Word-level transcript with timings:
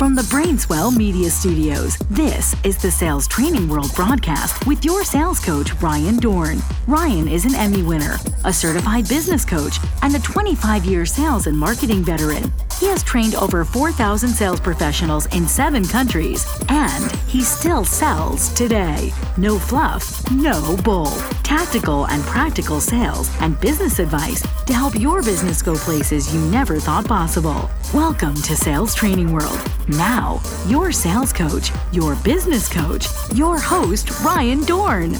From 0.00 0.14
the 0.14 0.22
Brainswell 0.22 0.96
Media 0.96 1.28
Studios, 1.28 1.98
this 2.08 2.56
is 2.64 2.78
the 2.78 2.90
Sales 2.90 3.28
Training 3.28 3.68
World 3.68 3.94
broadcast 3.94 4.66
with 4.66 4.82
your 4.82 5.04
sales 5.04 5.38
coach, 5.38 5.74
Ryan 5.74 6.16
Dohrn. 6.16 6.62
Ryan 6.86 7.28
is 7.28 7.44
an 7.44 7.54
Emmy 7.54 7.82
winner, 7.82 8.16
a 8.46 8.50
certified 8.50 9.06
business 9.10 9.44
coach, 9.44 9.76
and 10.00 10.16
a 10.16 10.18
25 10.20 10.86
year 10.86 11.04
sales 11.04 11.46
and 11.46 11.58
marketing 11.58 12.02
veteran. 12.02 12.50
He 12.80 12.86
has 12.86 13.02
trained 13.02 13.34
over 13.34 13.62
4,000 13.62 14.30
sales 14.30 14.58
professionals 14.58 15.26
in 15.36 15.46
seven 15.46 15.84
countries, 15.84 16.46
and 16.70 17.12
he 17.28 17.42
still 17.42 17.84
sells 17.84 18.48
today. 18.54 19.12
No 19.36 19.58
fluff, 19.58 20.30
no 20.30 20.78
bull. 20.82 21.12
Tactical 21.42 22.06
and 22.06 22.22
practical 22.22 22.80
sales 22.80 23.28
and 23.40 23.60
business 23.60 23.98
advice 23.98 24.40
to 24.64 24.72
help 24.72 24.98
your 24.98 25.22
business 25.22 25.60
go 25.60 25.74
places 25.74 26.32
you 26.34 26.40
never 26.46 26.80
thought 26.80 27.04
possible. 27.04 27.68
Welcome 27.92 28.36
to 28.36 28.56
Sales 28.56 28.94
Training 28.94 29.30
World. 29.30 29.60
Now, 29.90 30.40
your 30.68 30.92
sales 30.92 31.32
coach, 31.32 31.72
your 31.90 32.14
business 32.16 32.68
coach, 32.68 33.08
your 33.34 33.58
host, 33.58 34.20
Ryan 34.20 34.60
Dohrn. 34.60 35.16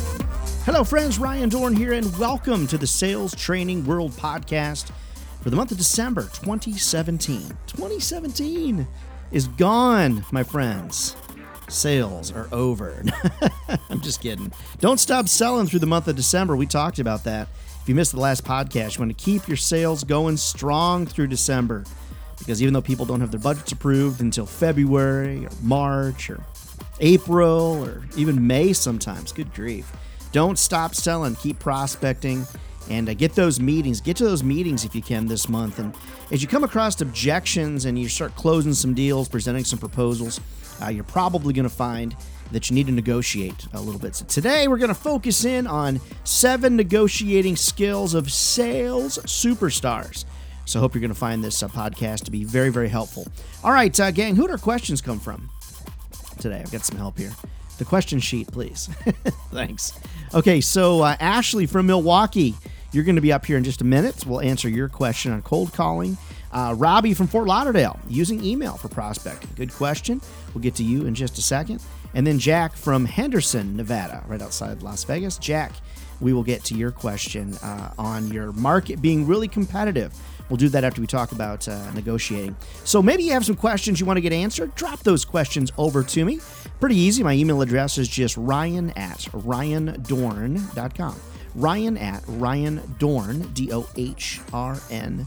Hello, 0.64 0.84
friends. 0.84 1.18
Ryan 1.18 1.50
Dohrn 1.50 1.76
here, 1.76 1.92
and 1.92 2.16
welcome 2.18 2.68
to 2.68 2.78
the 2.78 2.86
Sales 2.86 3.34
Training 3.34 3.84
World 3.84 4.12
podcast 4.12 4.92
for 5.42 5.50
the 5.50 5.56
month 5.56 5.72
of 5.72 5.78
December 5.78 6.22
2017. 6.22 7.48
2017 7.66 8.86
is 9.32 9.48
gone, 9.48 10.24
my 10.30 10.44
friends. 10.44 11.16
Sales 11.68 12.30
are 12.30 12.48
over. 12.52 13.02
I'm 13.90 14.00
just 14.00 14.20
kidding. 14.20 14.52
Don't 14.78 15.00
stop 15.00 15.26
selling 15.26 15.66
through 15.66 15.80
the 15.80 15.86
month 15.86 16.06
of 16.06 16.14
December. 16.14 16.54
We 16.54 16.66
talked 16.66 17.00
about 17.00 17.24
that. 17.24 17.48
If 17.82 17.88
you 17.88 17.96
missed 17.96 18.12
the 18.12 18.20
last 18.20 18.44
podcast, 18.44 18.94
you 18.94 19.00
want 19.00 19.18
to 19.18 19.24
keep 19.24 19.48
your 19.48 19.56
sales 19.56 20.04
going 20.04 20.36
strong 20.36 21.06
through 21.06 21.26
December 21.26 21.82
because 22.40 22.60
even 22.60 22.74
though 22.74 22.82
people 22.82 23.06
don't 23.06 23.20
have 23.20 23.30
their 23.30 23.38
budgets 23.38 23.70
approved 23.70 24.20
until 24.20 24.46
February 24.46 25.46
or 25.46 25.50
March 25.62 26.28
or 26.28 26.42
April 26.98 27.84
or 27.84 28.02
even 28.16 28.44
May 28.44 28.72
sometimes, 28.72 29.30
good 29.30 29.54
grief, 29.54 29.92
don't 30.32 30.58
stop 30.58 30.94
selling. 30.94 31.36
Keep 31.36 31.60
prospecting 31.60 32.44
and 32.88 33.08
uh, 33.08 33.14
get 33.14 33.34
those 33.34 33.60
meetings. 33.60 34.00
Get 34.00 34.16
to 34.16 34.24
those 34.24 34.42
meetings 34.42 34.84
if 34.84 34.94
you 34.94 35.02
can 35.02 35.26
this 35.26 35.48
month. 35.48 35.78
And 35.78 35.94
as 36.30 36.42
you 36.42 36.48
come 36.48 36.64
across 36.64 37.00
objections 37.00 37.84
and 37.84 37.98
you 37.98 38.08
start 38.08 38.34
closing 38.36 38.74
some 38.74 38.94
deals, 38.94 39.28
presenting 39.28 39.64
some 39.64 39.78
proposals, 39.78 40.40
uh, 40.82 40.88
you're 40.88 41.04
probably 41.04 41.52
going 41.52 41.68
to 41.68 41.74
find 41.74 42.16
that 42.52 42.68
you 42.68 42.74
need 42.74 42.86
to 42.86 42.92
negotiate 42.92 43.66
a 43.74 43.80
little 43.80 44.00
bit. 44.00 44.16
So 44.16 44.24
today 44.24 44.66
we're 44.66 44.78
going 44.78 44.88
to 44.88 44.94
focus 44.94 45.44
in 45.44 45.66
on 45.66 46.00
seven 46.24 46.74
negotiating 46.76 47.56
skills 47.56 48.14
of 48.14 48.32
sales 48.32 49.18
superstars. 49.18 50.24
So 50.70 50.78
I 50.78 50.82
hope 50.82 50.94
you're 50.94 51.00
going 51.00 51.08
to 51.12 51.18
find 51.18 51.42
this 51.42 51.64
uh, 51.64 51.68
podcast 51.68 52.24
to 52.26 52.30
be 52.30 52.44
very, 52.44 52.68
very 52.68 52.88
helpful. 52.88 53.26
All 53.64 53.72
right, 53.72 53.98
uh, 53.98 54.12
gang, 54.12 54.36
who 54.36 54.46
do 54.46 54.52
our 54.52 54.58
questions 54.58 55.00
come 55.00 55.18
from 55.18 55.50
today? 56.38 56.60
I've 56.60 56.70
got 56.70 56.84
some 56.84 56.96
help 56.96 57.18
here. 57.18 57.32
The 57.78 57.84
question 57.84 58.20
sheet, 58.20 58.52
please. 58.52 58.86
Thanks. 59.50 59.98
Okay, 60.32 60.60
so 60.60 61.02
uh, 61.02 61.16
Ashley 61.18 61.66
from 61.66 61.86
Milwaukee, 61.86 62.54
you're 62.92 63.02
going 63.02 63.16
to 63.16 63.20
be 63.20 63.32
up 63.32 63.46
here 63.46 63.56
in 63.56 63.64
just 63.64 63.80
a 63.80 63.84
minute. 63.84 64.24
We'll 64.24 64.42
answer 64.42 64.68
your 64.68 64.88
question 64.88 65.32
on 65.32 65.42
cold 65.42 65.72
calling. 65.72 66.16
Uh, 66.52 66.74
Robbie 66.78 67.14
from 67.14 67.26
Fort 67.26 67.48
Lauderdale, 67.48 67.98
using 68.08 68.44
email 68.44 68.76
for 68.76 68.86
prospecting. 68.86 69.50
Good 69.56 69.74
question. 69.74 70.20
We'll 70.54 70.62
get 70.62 70.76
to 70.76 70.84
you 70.84 71.04
in 71.04 71.16
just 71.16 71.36
a 71.38 71.42
second. 71.42 71.82
And 72.14 72.26
then 72.26 72.38
Jack 72.38 72.74
from 72.74 73.04
Henderson, 73.04 73.76
Nevada, 73.76 74.24
right 74.26 74.42
outside 74.42 74.82
Las 74.82 75.04
Vegas. 75.04 75.38
Jack, 75.38 75.72
we 76.20 76.32
will 76.32 76.42
get 76.42 76.64
to 76.64 76.74
your 76.74 76.90
question 76.90 77.54
uh, 77.62 77.92
on 77.98 78.28
your 78.28 78.52
market 78.52 79.00
being 79.00 79.26
really 79.26 79.48
competitive. 79.48 80.12
We'll 80.48 80.56
do 80.56 80.68
that 80.70 80.82
after 80.82 81.00
we 81.00 81.06
talk 81.06 81.32
about 81.32 81.68
uh, 81.68 81.92
negotiating. 81.92 82.56
So 82.84 83.00
maybe 83.00 83.22
you 83.22 83.32
have 83.32 83.44
some 83.44 83.54
questions 83.54 84.00
you 84.00 84.06
want 84.06 84.16
to 84.16 84.20
get 84.20 84.32
answered. 84.32 84.74
Drop 84.74 85.00
those 85.00 85.24
questions 85.24 85.72
over 85.78 86.02
to 86.02 86.24
me. 86.24 86.40
Pretty 86.80 86.96
easy. 86.96 87.22
My 87.22 87.34
email 87.34 87.62
address 87.62 87.98
is 87.98 88.08
just 88.08 88.36
ryan 88.36 88.90
at 88.90 89.18
ryandohrn.com. 89.32 91.16
Ryan 91.54 91.96
at 91.98 92.22
ryandohrn, 92.24 93.54
D 93.54 93.72
O 93.72 93.88
H 93.96 94.40
R 94.52 94.78
N 94.90 95.26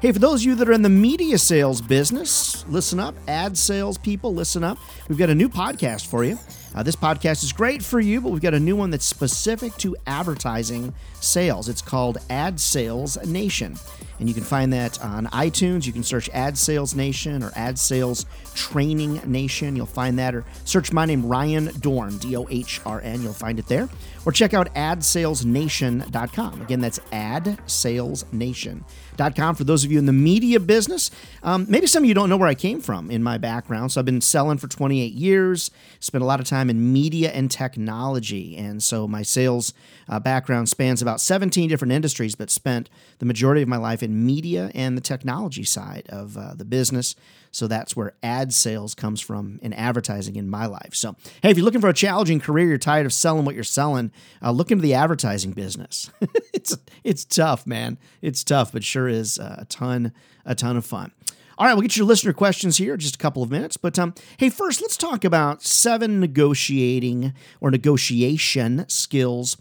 Hey, 0.00 0.12
for 0.12 0.18
those 0.18 0.42
of 0.42 0.46
you 0.46 0.54
that 0.56 0.68
are 0.68 0.72
in 0.72 0.82
the 0.82 0.88
media 0.88 1.38
sales 1.38 1.80
business, 1.80 2.64
listen 2.68 3.00
up. 3.00 3.14
Ad 3.28 3.56
sales 3.56 3.98
people, 3.98 4.34
listen 4.34 4.62
up. 4.62 4.78
We've 5.08 5.18
got 5.18 5.30
a 5.30 5.34
new 5.34 5.48
podcast 5.48 6.06
for 6.06 6.24
you. 6.24 6.38
Uh, 6.74 6.82
this 6.82 6.96
podcast 6.96 7.42
is 7.42 7.52
great 7.52 7.82
for 7.82 8.00
you, 8.00 8.20
but 8.20 8.30
we've 8.30 8.42
got 8.42 8.52
a 8.52 8.60
new 8.60 8.76
one 8.76 8.90
that's 8.90 9.06
specific 9.06 9.74
to 9.78 9.96
advertising 10.06 10.92
sales. 11.20 11.70
It's 11.70 11.80
called 11.80 12.18
Ad 12.28 12.60
Sales 12.60 13.16
Nation. 13.26 13.76
And 14.18 14.28
you 14.28 14.34
can 14.34 14.44
find 14.44 14.72
that 14.74 15.02
on 15.02 15.26
iTunes. 15.28 15.86
You 15.86 15.92
can 15.94 16.02
search 16.02 16.28
Ad 16.30 16.58
Sales 16.58 16.94
Nation 16.94 17.42
or 17.42 17.50
Ad 17.56 17.78
Sales 17.78 18.26
Training 18.54 19.22
Nation. 19.24 19.74
You'll 19.74 19.86
find 19.86 20.18
that. 20.18 20.34
Or 20.34 20.44
search 20.64 20.92
my 20.92 21.06
name, 21.06 21.24
Ryan 21.26 21.68
Dohrn, 21.68 22.20
D 22.20 22.36
O 22.36 22.46
H 22.50 22.80
R 22.84 23.00
N. 23.00 23.22
You'll 23.22 23.32
find 23.32 23.58
it 23.58 23.66
there. 23.66 23.88
Or 24.26 24.32
check 24.32 24.52
out 24.52 24.74
adsalesnation.com. 24.74 26.60
Again, 26.60 26.80
that's 26.80 26.98
adsalesnation.com 27.12 29.54
for 29.54 29.62
those 29.62 29.84
of 29.84 29.92
you 29.92 30.00
in 30.00 30.06
the 30.06 30.12
media 30.12 30.58
business. 30.58 31.12
Um, 31.44 31.66
maybe 31.68 31.86
some 31.86 32.02
of 32.02 32.08
you 32.08 32.14
don't 32.14 32.28
know 32.28 32.36
where 32.36 32.48
I 32.48 32.56
came 32.56 32.80
from 32.80 33.08
in 33.08 33.22
my 33.22 33.38
background. 33.38 33.92
So 33.92 34.00
I've 34.00 34.04
been 34.04 34.20
selling 34.20 34.58
for 34.58 34.66
28 34.66 35.12
years, 35.12 35.70
spent 36.00 36.24
a 36.24 36.26
lot 36.26 36.40
of 36.40 36.46
time 36.46 36.68
in 36.68 36.92
media 36.92 37.30
and 37.30 37.48
technology. 37.48 38.56
And 38.56 38.82
so 38.82 39.06
my 39.06 39.22
sales 39.22 39.72
uh, 40.08 40.18
background 40.18 40.68
spans 40.68 41.00
about 41.00 41.20
17 41.20 41.68
different 41.68 41.92
industries, 41.92 42.34
but 42.34 42.50
spent 42.50 42.90
the 43.20 43.26
majority 43.26 43.62
of 43.62 43.68
my 43.68 43.76
life 43.76 44.02
in 44.02 44.26
media 44.26 44.72
and 44.74 44.96
the 44.96 45.02
technology 45.02 45.62
side 45.62 46.08
of 46.08 46.36
uh, 46.36 46.54
the 46.54 46.64
business. 46.64 47.14
So 47.56 47.66
that's 47.66 47.96
where 47.96 48.12
ad 48.22 48.52
sales 48.52 48.94
comes 48.94 49.22
from 49.22 49.58
in 49.62 49.72
advertising 49.72 50.36
in 50.36 50.50
my 50.50 50.66
life. 50.66 50.90
So, 50.92 51.16
hey, 51.42 51.50
if 51.50 51.56
you're 51.56 51.64
looking 51.64 51.80
for 51.80 51.88
a 51.88 51.94
challenging 51.94 52.38
career, 52.38 52.68
you're 52.68 52.76
tired 52.76 53.06
of 53.06 53.14
selling 53.14 53.46
what 53.46 53.54
you're 53.54 53.64
selling, 53.64 54.12
uh, 54.42 54.50
look 54.50 54.70
into 54.70 54.82
the 54.82 54.92
advertising 54.92 55.52
business. 55.52 56.10
it's 56.52 56.76
it's 57.02 57.24
tough, 57.24 57.66
man. 57.66 57.98
It's 58.20 58.44
tough, 58.44 58.72
but 58.72 58.84
sure 58.84 59.08
is 59.08 59.38
uh, 59.38 59.56
a 59.60 59.64
ton 59.64 60.12
a 60.44 60.54
ton 60.54 60.76
of 60.76 60.84
fun. 60.84 61.12
All 61.56 61.66
right, 61.66 61.72
we'll 61.72 61.80
get 61.80 61.96
your 61.96 62.04
listener 62.04 62.34
questions 62.34 62.76
here 62.76 62.92
in 62.92 63.00
just 63.00 63.14
a 63.14 63.18
couple 63.18 63.42
of 63.42 63.50
minutes. 63.50 63.78
But 63.78 63.98
um, 63.98 64.12
hey, 64.36 64.50
first, 64.50 64.82
let's 64.82 64.98
talk 64.98 65.24
about 65.24 65.62
seven 65.62 66.20
negotiating 66.20 67.32
or 67.62 67.70
negotiation 67.70 68.86
skills 68.86 69.56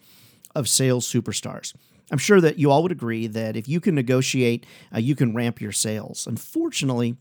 of 0.54 0.68
sales 0.68 1.10
superstars. 1.10 1.74
I'm 2.12 2.18
sure 2.18 2.42
that 2.42 2.60
you 2.60 2.70
all 2.72 2.84
would 2.84 2.92
agree 2.92 3.28
that 3.28 3.56
if 3.56 3.70
you 3.70 3.80
can 3.80 3.96
negotiate, 3.96 4.66
uh, 4.94 5.00
you 5.00 5.16
can 5.16 5.34
ramp 5.34 5.62
your 5.62 5.72
sales. 5.72 6.28
Unfortunately, 6.28 7.16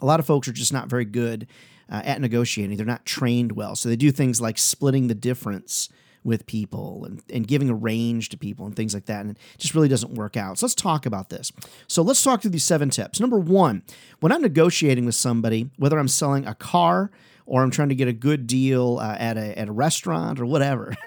a 0.00 0.06
lot 0.06 0.20
of 0.20 0.26
folks 0.26 0.48
are 0.48 0.52
just 0.52 0.72
not 0.72 0.88
very 0.88 1.04
good 1.04 1.46
uh, 1.90 2.02
at 2.04 2.20
negotiating. 2.20 2.76
They're 2.76 2.86
not 2.86 3.04
trained 3.04 3.52
well. 3.52 3.76
So 3.76 3.88
they 3.88 3.96
do 3.96 4.10
things 4.10 4.40
like 4.40 4.58
splitting 4.58 5.08
the 5.08 5.14
difference 5.14 5.88
with 6.24 6.44
people 6.46 7.04
and, 7.04 7.22
and 7.32 7.46
giving 7.46 7.70
a 7.70 7.74
range 7.74 8.30
to 8.30 8.36
people 8.36 8.66
and 8.66 8.74
things 8.74 8.92
like 8.92 9.06
that. 9.06 9.20
And 9.20 9.30
it 9.30 9.38
just 9.58 9.74
really 9.74 9.88
doesn't 9.88 10.14
work 10.14 10.36
out. 10.36 10.58
So 10.58 10.66
let's 10.66 10.74
talk 10.74 11.06
about 11.06 11.30
this. 11.30 11.52
So 11.86 12.02
let's 12.02 12.22
talk 12.22 12.42
through 12.42 12.50
these 12.50 12.64
seven 12.64 12.90
tips. 12.90 13.20
Number 13.20 13.38
one, 13.38 13.82
when 14.18 14.32
I'm 14.32 14.42
negotiating 14.42 15.06
with 15.06 15.14
somebody, 15.14 15.70
whether 15.76 15.98
I'm 15.98 16.08
selling 16.08 16.44
a 16.44 16.54
car 16.54 17.12
or 17.46 17.62
I'm 17.62 17.70
trying 17.70 17.90
to 17.90 17.94
get 17.94 18.08
a 18.08 18.12
good 18.12 18.48
deal 18.48 18.98
uh, 19.00 19.14
at, 19.16 19.36
a, 19.36 19.56
at 19.56 19.68
a 19.68 19.72
restaurant 19.72 20.40
or 20.40 20.46
whatever. 20.46 20.96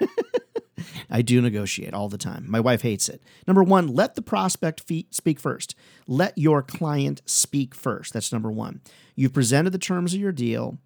I 1.10 1.22
do 1.22 1.40
negotiate 1.40 1.92
all 1.92 2.08
the 2.08 2.18
time. 2.18 2.46
My 2.48 2.60
wife 2.60 2.82
hates 2.82 3.08
it. 3.08 3.22
Number 3.46 3.62
one, 3.62 3.88
let 3.88 4.14
the 4.14 4.22
prospect 4.22 4.80
fee- 4.80 5.08
speak 5.10 5.40
first. 5.40 5.74
Let 6.06 6.38
your 6.38 6.62
client 6.62 7.20
speak 7.26 7.74
first. 7.74 8.12
That's 8.12 8.32
number 8.32 8.50
one. 8.50 8.80
You've 9.16 9.34
presented 9.34 9.70
the 9.70 9.78
terms 9.78 10.14
of 10.14 10.20
your 10.20 10.32
deal. 10.32 10.78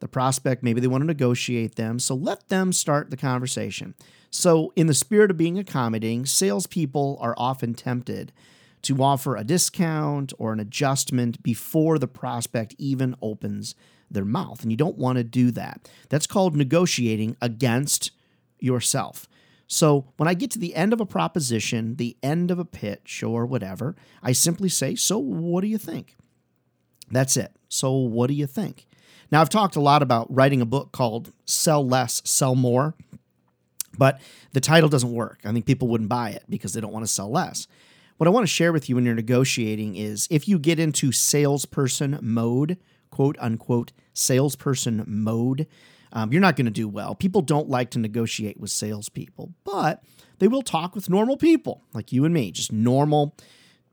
The 0.00 0.08
prospect, 0.08 0.62
maybe 0.62 0.80
they 0.80 0.86
want 0.86 1.02
to 1.02 1.06
negotiate 1.06 1.76
them. 1.76 1.98
So 1.98 2.14
let 2.14 2.48
them 2.48 2.72
start 2.72 3.10
the 3.10 3.16
conversation. 3.16 3.94
So, 4.30 4.72
in 4.76 4.86
the 4.86 4.94
spirit 4.94 5.30
of 5.30 5.36
being 5.36 5.58
accommodating, 5.58 6.24
salespeople 6.24 7.18
are 7.20 7.34
often 7.36 7.74
tempted 7.74 8.32
to 8.82 9.02
offer 9.02 9.36
a 9.36 9.44
discount 9.44 10.32
or 10.38 10.52
an 10.52 10.60
adjustment 10.60 11.42
before 11.42 11.98
the 11.98 12.08
prospect 12.08 12.74
even 12.78 13.16
opens 13.20 13.74
their 14.10 14.24
mouth. 14.24 14.62
And 14.62 14.70
you 14.70 14.76
don't 14.76 14.96
want 14.96 15.18
to 15.18 15.24
do 15.24 15.50
that. 15.52 15.88
That's 16.08 16.26
called 16.26 16.56
negotiating 16.56 17.36
against 17.42 18.12
yourself. 18.58 19.28
So 19.72 20.06
when 20.16 20.28
I 20.28 20.34
get 20.34 20.50
to 20.50 20.58
the 20.58 20.74
end 20.74 20.92
of 20.92 21.00
a 21.00 21.06
proposition, 21.06 21.94
the 21.94 22.16
end 22.24 22.50
of 22.50 22.58
a 22.58 22.64
pitch 22.64 23.22
or 23.22 23.46
whatever, 23.46 23.94
I 24.20 24.32
simply 24.32 24.68
say, 24.68 24.96
So 24.96 25.16
what 25.16 25.60
do 25.60 25.68
you 25.68 25.78
think? 25.78 26.16
That's 27.08 27.36
it. 27.36 27.52
So 27.68 27.92
what 27.92 28.26
do 28.26 28.34
you 28.34 28.48
think? 28.48 28.88
Now, 29.30 29.40
I've 29.40 29.48
talked 29.48 29.76
a 29.76 29.80
lot 29.80 30.02
about 30.02 30.26
writing 30.34 30.60
a 30.60 30.66
book 30.66 30.90
called 30.90 31.32
Sell 31.44 31.86
Less, 31.86 32.20
Sell 32.24 32.56
More, 32.56 32.96
but 33.96 34.20
the 34.52 34.60
title 34.60 34.88
doesn't 34.88 35.12
work. 35.12 35.38
I 35.44 35.52
think 35.52 35.66
people 35.66 35.86
wouldn't 35.86 36.10
buy 36.10 36.30
it 36.30 36.42
because 36.48 36.72
they 36.72 36.80
don't 36.80 36.92
want 36.92 37.04
to 37.04 37.12
sell 37.12 37.30
less. 37.30 37.68
What 38.16 38.26
I 38.26 38.30
want 38.30 38.42
to 38.42 38.52
share 38.52 38.72
with 38.72 38.88
you 38.88 38.96
when 38.96 39.04
you're 39.04 39.14
negotiating 39.14 39.94
is 39.94 40.26
if 40.32 40.48
you 40.48 40.58
get 40.58 40.80
into 40.80 41.12
salesperson 41.12 42.18
mode, 42.20 42.76
quote 43.10 43.36
unquote, 43.40 43.92
salesperson 44.14 45.04
mode, 45.06 45.68
um, 46.12 46.32
you're 46.32 46.40
not 46.40 46.56
going 46.56 46.66
to 46.66 46.70
do 46.70 46.88
well. 46.88 47.14
People 47.14 47.42
don't 47.42 47.68
like 47.68 47.90
to 47.90 47.98
negotiate 47.98 48.58
with 48.58 48.70
salespeople, 48.70 49.52
but 49.64 50.02
they 50.38 50.48
will 50.48 50.62
talk 50.62 50.94
with 50.94 51.10
normal 51.10 51.36
people 51.36 51.84
like 51.92 52.12
you 52.12 52.24
and 52.24 52.34
me, 52.34 52.50
just 52.50 52.72
normal 52.72 53.36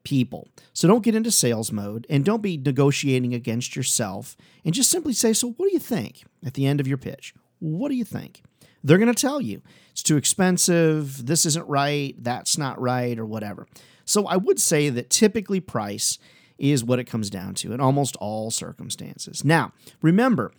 people. 0.04 0.48
So 0.74 0.88
don't 0.88 1.04
get 1.04 1.16
into 1.16 1.31
sales 1.31 1.72
mode 1.72 2.08
and 2.10 2.24
don't 2.24 2.42
be 2.42 2.58
negotiating 2.58 3.34
against 3.34 3.75
yourself 3.75 4.38
and 4.64 4.74
just 4.74 4.90
simply 4.90 5.14
say, 5.14 5.34
So, 5.34 5.52
what 5.52 5.68
do 5.68 5.74
you 5.74 5.80
think 5.80 6.24
at 6.46 6.54
the 6.54 6.66
end 6.66 6.80
of 6.80 6.88
your 6.88 6.98
pitch? 6.98 7.34
What 7.60 7.90
do 7.90 7.96
you 7.96 8.06
think? 8.06 8.42
They're 8.84 8.98
going 8.98 9.14
to 9.14 9.22
tell 9.22 9.42
you 9.42 9.62
it's 9.92 10.04
too 10.04 10.18
expensive, 10.18 11.25
this 11.25 11.46
isn't 11.46 11.68
right, 11.68 12.16
that's 12.24 12.58
not 12.58 12.80
right, 12.80 13.18
or 13.19 13.25
whatever. 13.25 13.68
So 14.06 14.25
I 14.28 14.38
would 14.38 14.60
say 14.60 14.90
that 14.90 15.10
typically 15.10 15.60
price 15.60 16.18
is 16.58 16.84
what 16.84 17.00
it 17.00 17.04
comes 17.04 17.30
down 17.30 17.54
to 17.56 17.74
in 17.74 17.81
almost 17.81 18.16
all 18.18 18.50
circumstances. 18.50 19.44
Now, 19.44 19.74
remember, 20.02 20.54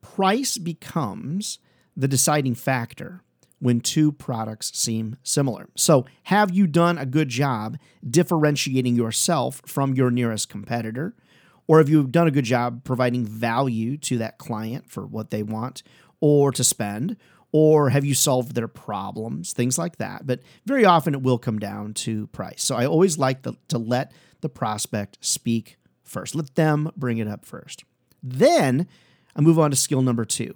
price 0.00 0.58
becomes 0.58 1.58
the 1.96 2.08
deciding 2.08 2.54
factor 2.54 3.22
when 3.60 3.80
two 3.80 4.10
products 4.10 4.76
seem 4.76 5.16
similar. 5.22 5.68
So, 5.76 6.06
have 6.24 6.50
you 6.50 6.66
done 6.66 6.98
a 6.98 7.06
good 7.06 7.28
job 7.28 7.78
differentiating 8.08 8.96
yourself 8.96 9.62
from 9.66 9.94
your 9.94 10.10
nearest 10.10 10.48
competitor? 10.48 11.14
Or 11.68 11.78
have 11.78 11.88
you 11.88 12.06
done 12.06 12.26
a 12.26 12.32
good 12.32 12.46
job 12.46 12.82
providing 12.82 13.24
value 13.24 13.96
to 13.98 14.18
that 14.18 14.38
client 14.38 14.90
for 14.90 15.06
what 15.06 15.30
they 15.30 15.42
want 15.42 15.84
or 16.20 16.50
to 16.52 16.64
spend? 16.64 17.16
Or 17.52 17.90
have 17.90 18.04
you 18.04 18.14
solved 18.14 18.54
their 18.54 18.66
problems? 18.66 19.52
Things 19.52 19.78
like 19.78 19.98
that. 19.98 20.26
But 20.26 20.40
very 20.64 20.84
often 20.84 21.14
it 21.14 21.22
will 21.22 21.38
come 21.38 21.58
down 21.58 21.94
to 21.94 22.26
price. 22.28 22.62
So, 22.62 22.76
I 22.76 22.86
always 22.86 23.18
like 23.18 23.42
the, 23.42 23.54
to 23.68 23.78
let 23.78 24.12
the 24.40 24.48
prospect 24.48 25.18
speak 25.20 25.76
first, 26.02 26.34
let 26.34 26.54
them 26.54 26.90
bring 26.96 27.18
it 27.18 27.28
up 27.28 27.44
first. 27.44 27.84
Then 28.22 28.88
I 29.36 29.40
move 29.40 29.58
on 29.58 29.70
to 29.70 29.76
skill 29.76 30.02
number 30.02 30.24
two 30.24 30.54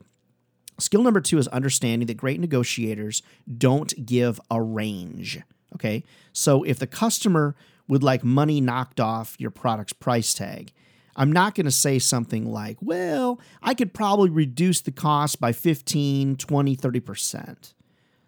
Skill 0.79 1.03
number 1.03 1.21
two 1.21 1.39
is 1.39 1.49
understanding 1.49 2.07
that 2.07 2.17
great 2.17 2.41
negotiators 2.41 3.23
don't 3.59 4.05
give 4.05 4.41
a 4.51 4.61
range. 4.61 5.41
Okay. 5.75 6.03
So 6.33 6.63
if 6.65 6.79
the 6.79 6.87
customer 6.87 7.55
would 7.87 8.03
like 8.03 8.25
money 8.25 8.61
knocked 8.61 9.01
off 9.01 9.37
your 9.39 9.51
product's 9.51 9.93
price 9.93 10.35
tag, 10.35 10.73
I'm 11.17 11.31
not 11.31 11.55
going 11.55 11.67
to 11.67 11.71
say 11.71 12.01
something 12.01 12.51
like, 12.51 12.77
well, 12.81 13.41
I 13.63 13.75
could 13.75 13.95
probably 13.95 14.31
reduce 14.31 14.81
the 14.81 14.91
cost 14.91 15.41
by 15.41 15.53
15, 15.53 16.37
20, 16.37 16.77
30%. 16.77 17.75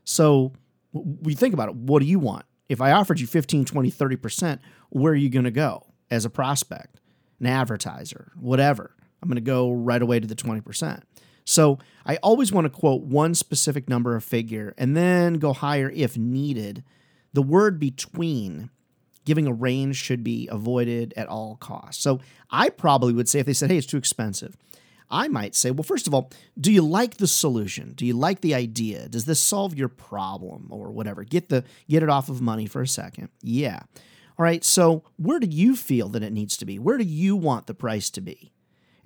So 0.05 0.53
we 0.93 1.35
think 1.35 1.53
about 1.53 1.69
it. 1.69 1.75
What 1.75 2.01
do 2.01 2.07
you 2.07 2.21
want? 2.21 2.47
If 2.69 2.81
I 2.81 2.93
offered 2.93 3.19
you 3.19 3.27
15, 3.27 3.65
20, 3.65 3.91
30%, 3.91 4.61
where 4.91 5.13
are 5.13 5.17
you 5.17 5.31
going 5.31 5.45
to 5.45 5.51
go 5.51 5.85
as 6.13 6.25
a 6.25 6.31
prospect, 6.31 7.01
an 7.41 7.47
advertiser, 7.47 8.31
whatever? 8.39 8.96
I'm 9.27 9.31
going 9.31 9.37
to 9.37 9.41
go 9.41 9.73
right 9.73 10.01
away 10.01 10.21
to 10.21 10.27
the 10.27 10.37
20%. 10.37 11.03
So 11.45 11.79
I 12.05 12.17
always 12.17 12.53
want 12.53 12.65
to 12.67 12.71
quote 12.71 13.03
one 13.03 13.35
specific 13.35 13.89
number 13.89 14.15
or 14.15 14.21
figure 14.21 14.73
and 14.79 14.97
then 14.97 15.35
go 15.35 15.53
higher 15.53 15.91
if 15.91 16.17
needed. 16.17 16.85
The 17.33 17.43
word 17.43 17.79
between 17.81 18.71
giving 19.25 19.49
a 19.49 19.53
range 19.53 19.97
should 19.97 20.23
be 20.23 20.49
avoided 20.51 21.13
at 21.17 21.29
all 21.29 21.57
costs. 21.57 22.03
So 22.03 22.21
I 22.51 22.69
probably 22.69 23.13
would 23.13 23.29
say 23.29 23.41
if 23.41 23.47
they 23.47 23.53
said, 23.53 23.71
hey, 23.71 23.79
it's 23.79 23.87
too 23.87 23.97
expensive, 23.97 24.57
I 25.11 25.29
might 25.29 25.55
say, 25.55 25.73
well, 25.73 25.83
first 25.83 26.07
of 26.07 26.15
all, 26.15 26.31
do 26.61 26.73
you 26.73 26.83
like 26.83 27.17
the 27.17 27.27
solution? 27.27 27.95
Do 27.95 28.07
you 28.07 28.15
like 28.15 28.41
the 28.41 28.55
idea? 28.55 29.09
Does 29.09 29.25
this 29.25 29.41
solve 29.41 29.77
your 29.77 29.89
problem 29.89 30.69
or 30.71 30.91
whatever? 30.91 31.25
Get 31.25 31.49
the 31.49 31.65
get 31.89 32.03
it 32.03 32.09
off 32.09 32.29
of 32.29 32.41
money 32.41 32.67
for 32.67 32.83
a 32.83 32.89
second. 32.89 33.29
Yeah. 33.43 33.81
All 34.39 34.43
right. 34.43 34.65
So 34.65 35.05
where 35.17 35.39
do 35.39 35.47
you 35.47 35.77
feel 35.77 36.09
that 36.11 36.23
it 36.23 36.33
needs 36.33 36.57
to 36.59 36.65
be? 36.65 36.79
Where 36.79 36.99
do 36.99 37.05
you 37.05 37.37
want 37.37 37.67
the 37.67 37.75
price 37.75 38.11
to 38.11 38.21
be? 38.21 38.53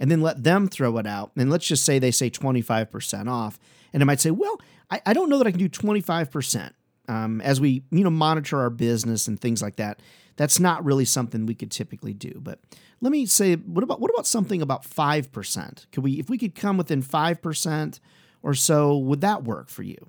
And 0.01 0.11
then 0.11 0.23
let 0.23 0.43
them 0.43 0.67
throw 0.67 0.97
it 0.97 1.07
out. 1.07 1.31
And 1.37 1.51
let's 1.51 1.67
just 1.67 1.85
say 1.85 1.99
they 1.99 2.11
say 2.11 2.31
25% 2.31 3.31
off. 3.31 3.61
And 3.93 4.03
I 4.03 4.07
might 4.07 4.21
say, 4.21 4.31
well, 4.31 4.59
I, 4.91 5.03
I 5.07 5.13
don't 5.13 5.29
know 5.29 5.39
that 5.39 5.47
I 5.47 5.51
can 5.51 5.61
do 5.61 5.69
25%. 5.69 6.73
Um, 7.09 7.41
as 7.41 7.61
we 7.61 7.83
you 7.91 8.05
know 8.05 8.11
monitor 8.11 8.61
our 8.61 8.71
business 8.71 9.27
and 9.27 9.41
things 9.41 9.61
like 9.61 9.77
that, 9.77 10.01
that's 10.37 10.61
not 10.61 10.85
really 10.85 11.05
something 11.05 11.45
we 11.45 11.57
could 11.57 11.73
typically 11.73 12.15
do. 12.15 12.41
But 12.41 12.61
let 13.01 13.11
me 13.11 13.27
say, 13.27 13.57
what 13.57 13.83
about 13.83 14.01
what 14.01 14.13
about 14.13 14.29
something 14.29 14.63
about 14.63 14.85
five 14.85 15.33
percent? 15.33 15.87
Could 15.91 16.05
we, 16.05 16.21
if 16.21 16.31
we 16.31 16.39
could 16.39 16.55
come 16.55 16.77
within 16.77 17.03
five 17.03 17.43
percent 17.43 17.99
or 18.45 18.55
so, 18.55 18.97
would 18.97 19.23
that 19.23 19.43
work 19.43 19.69
for 19.71 19.83
you? 19.83 20.09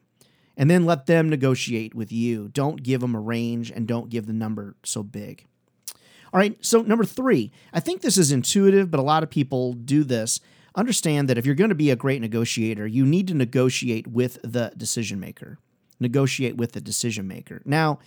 And 0.55 0.69
then 0.69 0.85
let 0.85 1.07
them 1.07 1.27
negotiate 1.27 1.95
with 1.95 2.11
you. 2.11 2.49
Don't 2.49 2.83
give 2.83 3.01
them 3.01 3.15
a 3.15 3.19
range 3.19 3.71
and 3.71 3.87
don't 3.87 4.09
give 4.09 4.27
the 4.27 4.33
number 4.33 4.75
so 4.83 5.01
big. 5.01 5.47
All 6.33 6.39
right, 6.39 6.57
so 6.63 6.81
number 6.81 7.03
three, 7.03 7.51
I 7.73 7.81
think 7.81 8.01
this 8.01 8.17
is 8.17 8.31
intuitive, 8.31 8.89
but 8.89 8.99
a 8.99 9.03
lot 9.03 9.23
of 9.23 9.29
people 9.29 9.73
do 9.73 10.03
this. 10.03 10.39
Understand 10.75 11.29
that 11.29 11.37
if 11.37 11.45
you're 11.45 11.55
going 11.55 11.69
to 11.69 11.75
be 11.75 11.89
a 11.89 11.97
great 11.97 12.21
negotiator, 12.21 12.87
you 12.87 13.05
need 13.05 13.27
to 13.27 13.33
negotiate 13.33 14.07
with 14.07 14.39
the 14.41 14.71
decision 14.77 15.19
maker. 15.19 15.57
Negotiate 15.99 16.55
with 16.55 16.71
the 16.71 16.79
decision 16.79 17.27
maker. 17.27 17.61
Now, 17.65 17.99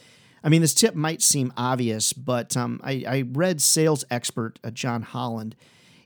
I 0.43 0.49
mean, 0.49 0.63
this 0.63 0.75
tip 0.75 0.95
might 0.95 1.21
seem 1.21 1.53
obvious, 1.57 2.13
but 2.13 2.57
um, 2.57 2.81
I, 2.83 3.05
I, 3.07 3.25
read 3.33 3.63
sales 3.63 4.05
expert 4.11 4.59
uh, 4.63 4.71
John 4.71 5.03
Holland, 5.03 5.57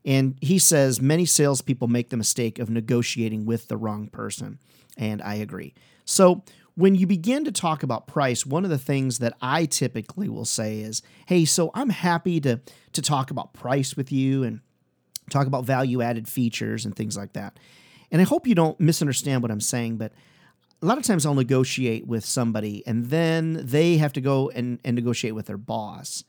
and 0.05 0.37
he 0.41 0.59
says 0.61 1.01
many 1.01 1.27
salespeople 1.27 1.89
make 1.89 2.11
the 2.11 2.17
mistake 2.17 2.61
of 2.61 2.71
negotiating 2.71 3.47
with 3.47 3.67
the 3.67 3.77
wrong 3.77 4.07
person. 4.09 4.59
And 4.97 5.23
I 5.23 5.35
agree. 5.35 5.75
So, 6.05 6.43
when 6.79 6.95
you 6.95 7.09
begin 7.09 7.45
to 7.45 7.51
talk 7.51 7.83
about 7.83 8.07
price, 8.07 8.47
one 8.47 8.63
of 8.63 8.71
the 8.71 8.79
things 8.79 9.19
that 9.19 9.37
I 9.43 9.65
typically 9.65 10.29
will 10.29 10.45
say 10.45 10.79
is, 10.79 11.03
"Hey, 11.27 11.45
so 11.45 11.73
I'm 11.75 11.91
happy 11.91 12.41
to 12.43 12.61
to 12.93 13.03
talk 13.03 13.33
about 13.33 13.53
price 13.53 13.97
with 13.97 14.13
you 14.13 14.45
and 14.45 14.61
talk 15.29 15.49
about 15.49 15.65
value 15.65 16.01
added 16.01 16.29
features 16.29 16.85
and 16.85 16.95
things 16.95 17.17
like 17.17 17.33
that." 17.33 17.59
And 18.13 18.23
I 18.23 18.25
hope 18.25 18.47
you 18.47 18.55
don't 18.55 18.79
misunderstand 18.79 19.43
what 19.43 19.51
I'm 19.51 19.61
saying, 19.61 19.97
but 19.97 20.13
a 20.81 20.87
lot 20.87 20.99
of 20.99 21.03
times 21.03 21.27
I'll 21.27 21.35
negotiate 21.35 22.07
with 22.07 22.25
somebody 22.25 22.85
and 22.87 23.07
then 23.07 23.61
they 23.67 23.97
have 23.97 24.13
to 24.13 24.21
go 24.21 24.49
and, 24.51 24.79
and 24.85 24.95
negotiate 24.95 25.35
with 25.35 25.47
their 25.47 25.59
boss. 25.59 26.23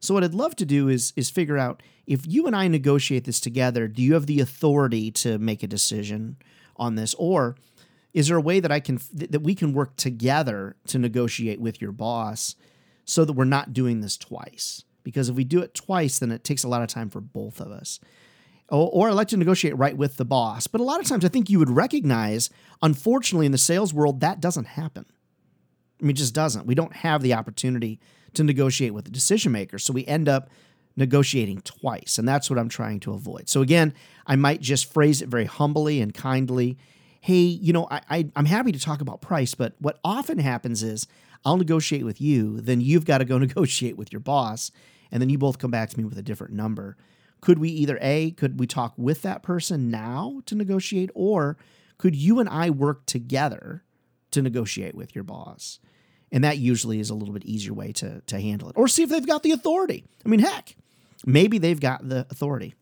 So 0.00 0.14
what 0.14 0.24
I'd 0.24 0.34
love 0.34 0.56
to 0.56 0.66
do 0.66 0.88
is 0.88 1.12
is 1.14 1.30
figure 1.30 1.58
out 1.58 1.80
if 2.08 2.26
you 2.26 2.48
and 2.48 2.56
I 2.56 2.66
negotiate 2.66 3.22
this 3.22 3.38
together, 3.38 3.86
do 3.86 4.02
you 4.02 4.14
have 4.14 4.26
the 4.26 4.40
authority 4.40 5.12
to 5.12 5.38
make 5.38 5.62
a 5.62 5.68
decision 5.68 6.38
on 6.74 6.96
this 6.96 7.14
or 7.20 7.54
is 8.14 8.28
there 8.28 8.36
a 8.36 8.42
way 8.42 8.60
that 8.60 8.72
I 8.72 8.80
can 8.80 9.00
that 9.12 9.42
we 9.42 9.54
can 9.54 9.72
work 9.72 9.96
together 9.96 10.76
to 10.88 10.98
negotiate 10.98 11.60
with 11.60 11.80
your 11.80 11.92
boss 11.92 12.56
so 13.04 13.24
that 13.24 13.32
we're 13.32 13.44
not 13.44 13.72
doing 13.72 14.00
this 14.00 14.16
twice? 14.16 14.84
Because 15.02 15.28
if 15.28 15.36
we 15.36 15.44
do 15.44 15.60
it 15.60 15.74
twice, 15.74 16.18
then 16.18 16.30
it 16.30 16.44
takes 16.44 16.62
a 16.62 16.68
lot 16.68 16.82
of 16.82 16.88
time 16.88 17.10
for 17.10 17.20
both 17.20 17.60
of 17.60 17.72
us. 17.72 17.98
Or, 18.68 18.88
or 18.92 19.08
I 19.08 19.12
like 19.12 19.28
to 19.28 19.36
negotiate 19.36 19.76
right 19.76 19.96
with 19.96 20.16
the 20.16 20.24
boss. 20.24 20.66
But 20.66 20.80
a 20.80 20.84
lot 20.84 21.00
of 21.00 21.06
times 21.06 21.24
I 21.24 21.28
think 21.28 21.50
you 21.50 21.58
would 21.58 21.70
recognize, 21.70 22.50
unfortunately, 22.82 23.46
in 23.46 23.52
the 23.52 23.58
sales 23.58 23.92
world, 23.92 24.20
that 24.20 24.40
doesn't 24.40 24.66
happen. 24.66 25.06
I 26.00 26.04
mean, 26.04 26.10
it 26.10 26.18
just 26.18 26.34
doesn't. 26.34 26.66
We 26.66 26.74
don't 26.74 26.94
have 26.96 27.22
the 27.22 27.34
opportunity 27.34 28.00
to 28.34 28.44
negotiate 28.44 28.94
with 28.94 29.04
the 29.04 29.10
decision 29.10 29.52
maker. 29.52 29.78
So 29.78 29.92
we 29.92 30.06
end 30.06 30.28
up 30.28 30.50
negotiating 30.96 31.62
twice. 31.62 32.18
And 32.18 32.28
that's 32.28 32.50
what 32.50 32.58
I'm 32.58 32.68
trying 32.68 33.00
to 33.00 33.12
avoid. 33.12 33.48
So 33.48 33.62
again, 33.62 33.94
I 34.26 34.36
might 34.36 34.60
just 34.60 34.92
phrase 34.92 35.22
it 35.22 35.28
very 35.28 35.46
humbly 35.46 36.00
and 36.00 36.12
kindly 36.12 36.78
hey, 37.22 37.34
you 37.34 37.72
know, 37.72 37.86
I, 37.88 38.00
I 38.10 38.28
I'm 38.34 38.46
happy 38.46 38.72
to 38.72 38.80
talk 38.80 39.00
about 39.00 39.20
price, 39.20 39.54
but 39.54 39.74
what 39.78 40.00
often 40.04 40.38
happens 40.38 40.82
is 40.82 41.06
I'll 41.44 41.56
negotiate 41.56 42.04
with 42.04 42.20
you, 42.20 42.60
then 42.60 42.80
you've 42.80 43.04
got 43.04 43.18
to 43.18 43.24
go 43.24 43.38
negotiate 43.48 43.96
with 43.96 44.12
your 44.12 44.20
boss, 44.20 44.70
and 45.10 45.22
then 45.22 45.30
you 45.30 45.38
both 45.38 45.58
come 45.58 45.70
back 45.70 45.88
to 45.90 45.98
me 45.98 46.04
with 46.04 46.18
a 46.18 46.22
different 46.22 46.52
number. 46.52 46.96
Could 47.40 47.60
we 47.60 47.70
either 47.70 47.96
A, 48.02 48.32
could 48.32 48.58
we 48.58 48.66
talk 48.66 48.94
with 48.96 49.22
that 49.22 49.42
person 49.42 49.88
now 49.88 50.42
to 50.46 50.56
negotiate, 50.56 51.10
or 51.14 51.56
could 51.96 52.16
you 52.16 52.40
and 52.40 52.48
I 52.48 52.70
work 52.70 53.06
together 53.06 53.84
to 54.32 54.42
negotiate 54.42 54.96
with 54.96 55.14
your 55.14 55.24
boss? 55.24 55.78
And 56.32 56.42
that 56.42 56.58
usually 56.58 56.98
is 56.98 57.10
a 57.10 57.14
little 57.14 57.34
bit 57.34 57.44
easier 57.44 57.72
way 57.72 57.92
to, 57.92 58.20
to 58.22 58.40
handle 58.40 58.68
it. 58.68 58.76
Or 58.76 58.88
see 58.88 59.02
if 59.04 59.10
they've 59.10 59.26
got 59.26 59.44
the 59.44 59.52
authority. 59.52 60.04
I 60.24 60.28
mean, 60.28 60.40
heck, 60.40 60.74
maybe 61.24 61.58
they've 61.58 61.78
got 61.78 62.08
the 62.08 62.26
authority. 62.30 62.74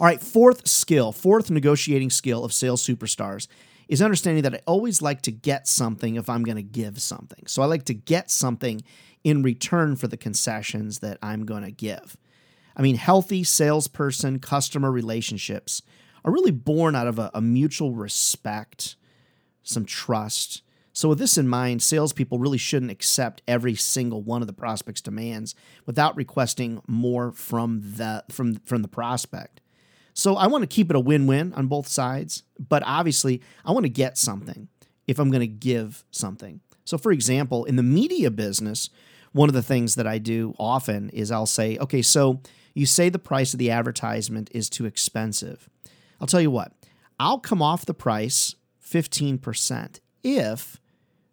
All 0.00 0.06
right, 0.06 0.18
fourth 0.18 0.66
skill, 0.66 1.12
fourth 1.12 1.50
negotiating 1.50 2.08
skill 2.08 2.42
of 2.42 2.54
sales 2.54 2.82
superstars 2.82 3.48
is 3.86 4.00
understanding 4.00 4.42
that 4.44 4.54
I 4.54 4.60
always 4.66 5.02
like 5.02 5.20
to 5.22 5.30
get 5.30 5.68
something 5.68 6.14
if 6.14 6.30
I'm 6.30 6.42
going 6.42 6.56
to 6.56 6.62
give 6.62 7.02
something. 7.02 7.46
So 7.46 7.60
I 7.60 7.66
like 7.66 7.84
to 7.84 7.92
get 7.92 8.30
something 8.30 8.80
in 9.24 9.42
return 9.42 9.96
for 9.96 10.08
the 10.08 10.16
concessions 10.16 11.00
that 11.00 11.18
I'm 11.20 11.44
going 11.44 11.64
to 11.64 11.70
give. 11.70 12.16
I 12.74 12.80
mean, 12.80 12.96
healthy 12.96 13.44
salesperson 13.44 14.38
customer 14.38 14.90
relationships 14.90 15.82
are 16.24 16.32
really 16.32 16.50
born 16.50 16.96
out 16.96 17.06
of 17.06 17.18
a, 17.18 17.30
a 17.34 17.42
mutual 17.42 17.92
respect, 17.92 18.96
some 19.62 19.84
trust. 19.84 20.62
So, 20.94 21.10
with 21.10 21.18
this 21.18 21.36
in 21.36 21.46
mind, 21.46 21.82
salespeople 21.82 22.38
really 22.38 22.56
shouldn't 22.56 22.90
accept 22.90 23.42
every 23.46 23.74
single 23.74 24.22
one 24.22 24.40
of 24.40 24.46
the 24.46 24.54
prospect's 24.54 25.02
demands 25.02 25.54
without 25.84 26.16
requesting 26.16 26.80
more 26.86 27.32
from 27.32 27.82
the 27.96 28.24
from 28.30 28.54
from 28.64 28.80
the 28.80 28.88
prospect. 28.88 29.60
So 30.14 30.36
I 30.36 30.46
want 30.46 30.62
to 30.62 30.66
keep 30.66 30.90
it 30.90 30.96
a 30.96 31.00
win 31.00 31.26
win 31.26 31.52
on 31.54 31.66
both 31.66 31.88
sides, 31.88 32.42
but 32.58 32.82
obviously 32.84 33.40
I 33.64 33.72
want 33.72 33.84
to 33.84 33.90
get 33.90 34.18
something 34.18 34.68
if 35.06 35.18
I'm 35.18 35.30
going 35.30 35.40
to 35.40 35.46
give 35.46 36.04
something. 36.10 36.60
So, 36.84 36.98
for 36.98 37.12
example, 37.12 37.64
in 37.64 37.76
the 37.76 37.82
media 37.82 38.30
business, 38.30 38.90
one 39.32 39.48
of 39.48 39.54
the 39.54 39.62
things 39.62 39.94
that 39.94 40.06
I 40.06 40.18
do 40.18 40.54
often 40.58 41.08
is 41.10 41.30
I'll 41.30 41.46
say, 41.46 41.78
okay, 41.78 42.02
so 42.02 42.40
you 42.74 42.86
say 42.86 43.08
the 43.08 43.18
price 43.18 43.52
of 43.52 43.58
the 43.58 43.70
advertisement 43.70 44.50
is 44.52 44.68
too 44.68 44.86
expensive. 44.86 45.68
I'll 46.20 46.26
tell 46.26 46.40
you 46.40 46.50
what, 46.50 46.72
I'll 47.18 47.38
come 47.38 47.62
off 47.62 47.86
the 47.86 47.94
price 47.94 48.54
15% 48.84 50.00
if 50.22 50.80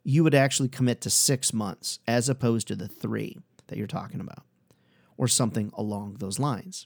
you 0.03 0.24
would 0.24 0.36
actually 0.36 0.69
commit 0.69 1.01
to 1.01 1.10
six 1.10 1.53
months 1.53 2.00
as 2.07 2.29
opposed 2.29 2.67
to 2.67 2.75
the 2.75 2.88
three 2.88 3.38
that 3.67 3.77
you're 3.77 3.88
talking 3.88 4.22
about. 4.22 4.43
or 5.17 5.27
something 5.27 5.72
along 5.74 6.17
those 6.19 6.38
lines. 6.38 6.86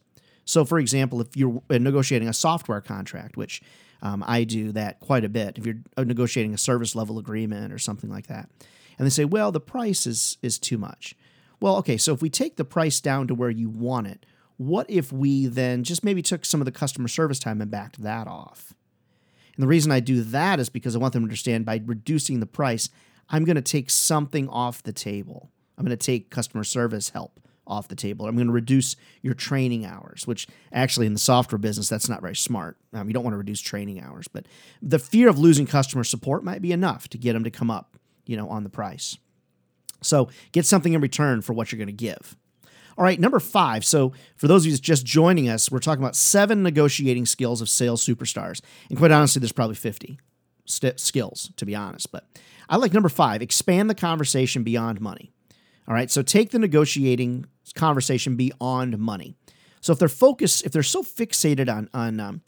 So, 0.52 0.66
for 0.66 0.80
example, 0.80 1.22
if 1.22 1.38
you're 1.38 1.62
negotiating 1.70 2.28
a 2.28 2.34
software 2.34 2.82
contract, 2.82 3.38
which 3.38 3.62
um, 4.02 4.22
I 4.28 4.44
do 4.44 4.74
that 4.74 5.00
quite 5.00 5.24
a 5.24 5.30
bit, 5.30 5.58
if 5.58 5.66
you're 5.66 5.80
uh, 5.96 6.04
negotiating 6.04 6.54
a 6.54 6.58
service 6.58 6.94
level 6.94 7.18
agreement 7.18 7.72
or 7.72 7.80
something 7.80 8.10
like 8.10 8.28
that, 8.28 8.50
and 8.98 9.06
they 9.06 9.10
say, 9.10 9.24
well, 9.24 9.54
the 9.54 9.62
price 9.62 10.06
is, 10.06 10.38
is 10.42 10.60
too 10.60 10.78
much. 10.78 11.16
Well, 11.62 11.78
okay, 11.78 11.96
so 11.96 12.14
if 12.14 12.22
we 12.22 12.30
take 12.30 12.58
the 12.58 12.66
price 12.66 13.00
down 13.00 13.28
to 13.28 13.34
where 13.34 13.50
you 13.50 13.70
want 13.70 14.08
it, 14.08 14.26
what 14.58 14.90
if 14.90 15.14
we 15.14 15.46
then 15.46 15.86
just 15.86 16.04
maybe 16.04 16.22
took 16.22 16.44
some 16.44 16.60
of 16.60 16.66
the 16.66 16.72
customer 16.72 17.08
service 17.08 17.40
time 17.40 17.62
and 17.62 17.72
backed 17.72 18.02
that 18.02 18.28
off? 18.28 18.74
And 19.56 19.64
the 19.64 19.70
reason 19.70 19.94
I 19.94 20.02
do 20.02 20.22
that 20.22 20.60
is 20.60 20.68
because 20.68 20.98
I 20.98 21.00
want 21.00 21.14
them 21.14 21.22
to 21.22 21.28
understand 21.28 21.66
by 21.66 21.82
reducing 21.86 22.42
the 22.42 22.46
price, 22.46 22.90
I'm 23.30 23.46
going 23.46 23.56
to 23.56 23.62
take 23.62 23.90
something 23.90 24.50
off 24.50 24.84
the 24.84 24.92
table. 24.92 25.50
I'm 25.78 25.86
going 25.86 25.98
to 25.98 26.06
take 26.06 26.30
customer 26.30 26.66
service 26.66 27.12
help 27.12 27.40
off 27.68 27.88
the 27.88 27.96
table. 27.96 28.28
I'm 28.28 28.36
going 28.36 28.48
to 28.48 28.54
reduce 28.54 28.96
your 29.22 29.34
training 29.34 29.86
hours, 29.86 30.26
which 30.26 30.48
actually 30.72 31.06
in 31.06 31.14
the 31.14 31.20
software 31.20 31.60
business, 31.60 31.90
that's 31.90 32.10
not 32.10 32.22
very 32.22 32.36
smart. 32.36 32.78
Um, 32.94 33.08
you 33.08 33.14
don't 33.14 33.24
want 33.24 33.34
to 33.34 33.38
reduce 33.38 33.62
training 33.62 34.02
hours, 34.02 34.28
but 34.28 34.46
the 34.82 35.00
fear 35.00 35.30
of 35.30 35.40
losing 35.40 35.66
customer 35.66 36.04
support 36.04 36.44
might 36.44 36.62
be 36.62 36.72
enough 36.72 37.08
to 37.10 37.18
get 37.18 37.34
them 37.34 37.44
to 37.44 37.52
come 37.52 37.72
up, 37.72 37.98
you 38.26 38.36
know, 38.36 38.50
on 38.50 38.64
the 38.64 38.70
price. 38.70 39.18
So 40.02 40.30
get 40.52 40.66
something 40.66 40.94
in 40.94 41.02
return 41.02 41.42
for 41.42 41.54
what 41.54 41.72
you're 41.72 41.78
going 41.78 41.88
to 41.88 41.94
give. 41.94 42.36
All 42.98 43.06
right, 43.06 43.20
number 43.20 43.40
five. 43.40 43.86
So, 43.86 44.12
for 44.36 44.48
those 44.48 44.66
of 44.66 44.72
you 44.72 44.78
just 44.78 45.06
joining 45.06 45.48
us, 45.48 45.72
we're 45.72 45.80
talking 45.80 46.04
about 46.04 46.16
seven 46.16 46.62
negotiating 46.62 47.26
skills 47.26 47.62
of 47.62 47.70
sales 47.70 48.06
superstars. 48.06 48.62
And 48.90 48.98
quite 48.98 49.12
honestly, 49.12 49.40
there's 49.40 49.54
probably 49.54 49.76
50 49.76 50.20
st- 50.66 51.00
skills, 51.00 51.52
to 51.56 51.66
be 51.66 51.74
honest. 51.74 52.12
But 52.12 52.26
I 52.70 52.76
like 52.76 52.94
number 52.94 53.10
five 53.10 53.42
expand 53.42 53.90
the 53.90 53.96
conversation 53.96 54.64
beyond 54.64 55.00
money. 55.00 55.32
All 55.88 55.94
right, 55.94 56.12
so 56.12 56.22
take 56.22 56.52
the 56.52 56.60
negotiating 56.60 57.46
conversation 57.76 58.36
beyond 58.36 58.98
money. 58.98 59.36
So 59.82 59.94
if 59.94 60.00
they're 60.00 60.08
focused, 60.08 60.66
if 60.66 60.72
they're 60.72 60.84
so 60.84 61.04
fixated 61.04 61.74
on 61.74 61.90
on 61.94 62.20
um, 62.20 62.42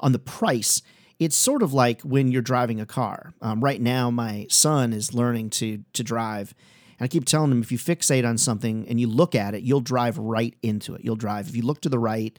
on 0.00 0.12
the 0.12 0.18
price, 0.18 0.82
it's 1.18 1.36
sort 1.36 1.62
of 1.62 1.72
like 1.72 2.00
when 2.02 2.30
you're 2.30 2.42
driving 2.42 2.80
a 2.80 2.86
car. 2.86 3.32
Um, 3.42 3.62
right 3.62 3.80
now, 3.80 4.10
my 4.10 4.46
son 4.48 4.92
is 4.92 5.14
learning 5.14 5.50
to 5.50 5.84
to 5.92 6.02
drive, 6.02 6.54
and 6.98 7.04
I 7.04 7.08
keep 7.08 7.24
telling 7.24 7.52
him 7.52 7.60
if 7.60 7.70
you 7.70 7.78
fixate 7.78 8.26
on 8.26 8.38
something 8.38 8.86
and 8.88 8.98
you 8.98 9.06
look 9.06 9.34
at 9.34 9.54
it, 9.54 9.62
you'll 9.62 9.80
drive 9.80 10.16
right 10.18 10.54
into 10.62 10.94
it. 10.94 11.04
You'll 11.04 11.16
drive. 11.16 11.48
If 11.48 11.56
you 11.56 11.62
look 11.62 11.82
to 11.82 11.88
the 11.88 11.98
right, 11.98 12.36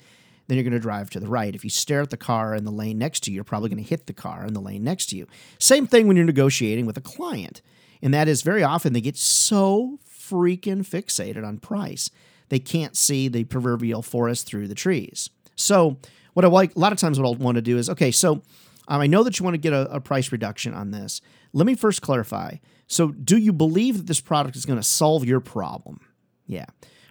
then 0.48 0.58
you're 0.58 0.64
going 0.64 0.74
to 0.74 0.80
drive 0.80 1.12
to 1.12 1.20
the 1.20 1.28
right. 1.28 1.54
If 1.54 1.64
you 1.64 1.70
stare 1.70 2.02
at 2.02 2.10
the 2.10 2.18
car 2.18 2.56
in 2.56 2.66
the 2.66 2.72
lane 2.72 2.98
next 2.98 3.22
to 3.22 3.32
you, 3.32 3.36
you're 3.36 3.44
probably 3.44 3.70
going 3.70 3.84
to 3.84 3.88
hit 3.88 4.08
the 4.08 4.14
car 4.14 4.46
in 4.46 4.54
the 4.54 4.60
lane 4.60 4.84
next 4.84 5.08
to 5.10 5.16
you. 5.16 5.28
Same 5.60 5.86
thing 5.86 6.08
when 6.08 6.18
you're 6.18 6.26
negotiating 6.26 6.88
with 6.88 6.98
a 6.98 7.02
client. 7.02 7.62
And 8.02 8.14
that 8.16 8.28
is 8.28 8.42
very 8.42 8.64
often 8.64 8.94
they 8.94 9.02
get 9.02 9.18
so 9.18 10.00
freaking 10.30 10.86
fixated 10.86 11.46
on 11.46 11.58
price. 11.58 12.10
They 12.50 12.60
can't 12.60 12.98
see 12.98 13.28
the 13.28 13.44
proverbial 13.46 14.02
forest 14.02 14.48
through 14.48 14.68
the 14.68 14.76
trees. 14.76 15.30
So, 15.56 15.98
what 16.34 16.46
I 16.46 16.48
like 16.48 16.76
a 16.76 16.80
lot 16.80 16.92
of 16.92 17.00
times, 17.00 17.20
what 17.20 17.26
I'll 17.26 17.36
want 17.36 17.56
to 17.56 17.62
do 17.62 17.78
is 17.78 17.90
okay, 17.90 18.12
so 18.12 18.42
um, 18.88 19.02
I 19.02 19.08
know 19.08 19.24
that 19.24 19.40
you 19.40 19.44
want 19.44 19.54
to 19.54 19.60
get 19.60 19.74
a, 19.74 19.90
a 19.92 20.00
price 20.00 20.32
reduction 20.32 20.74
on 20.74 20.92
this. 20.92 21.22
Let 21.54 21.66
me 21.68 21.76
first 21.76 22.02
clarify. 22.02 22.56
So, 22.88 23.10
do 23.10 23.38
you 23.38 23.54
believe 23.54 23.98
that 23.98 24.08
this 24.08 24.22
product 24.22 24.56
is 24.56 24.66
going 24.66 24.80
to 24.80 24.84
solve 24.84 25.26
your 25.26 25.40
problem? 25.40 26.02
Yeah. 26.48 26.66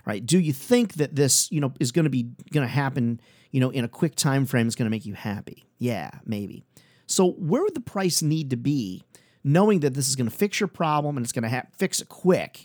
Right. 0.04 0.24
Do 0.24 0.38
you 0.38 0.54
think 0.54 0.94
that 0.94 1.14
this, 1.14 1.52
you 1.52 1.60
know, 1.60 1.72
is 1.78 1.92
going 1.92 2.04
to 2.04 2.10
be 2.10 2.30
going 2.50 2.66
to 2.66 2.72
happen, 2.72 3.20
you 3.50 3.60
know, 3.60 3.68
in 3.70 3.84
a 3.84 3.88
quick 3.88 4.16
time 4.16 4.46
frame 4.46 4.66
is 4.66 4.74
going 4.74 4.86
to 4.86 4.90
make 4.90 5.04
you 5.04 5.12
happy? 5.12 5.66
Yeah, 5.78 6.10
maybe. 6.24 6.64
So, 7.06 7.32
where 7.32 7.62
would 7.62 7.74
the 7.74 7.80
price 7.80 8.22
need 8.22 8.50
to 8.50 8.56
be, 8.56 9.04
knowing 9.44 9.80
that 9.80 9.94
this 9.94 10.08
is 10.08 10.16
going 10.16 10.28
to 10.28 10.34
fix 10.34 10.60
your 10.60 10.68
problem 10.68 11.16
and 11.16 11.24
it's 11.24 11.32
going 11.32 11.42
to 11.42 11.50
ha- 11.50 11.66
fix 11.76 12.00
it 12.00 12.08
quick? 12.08 12.64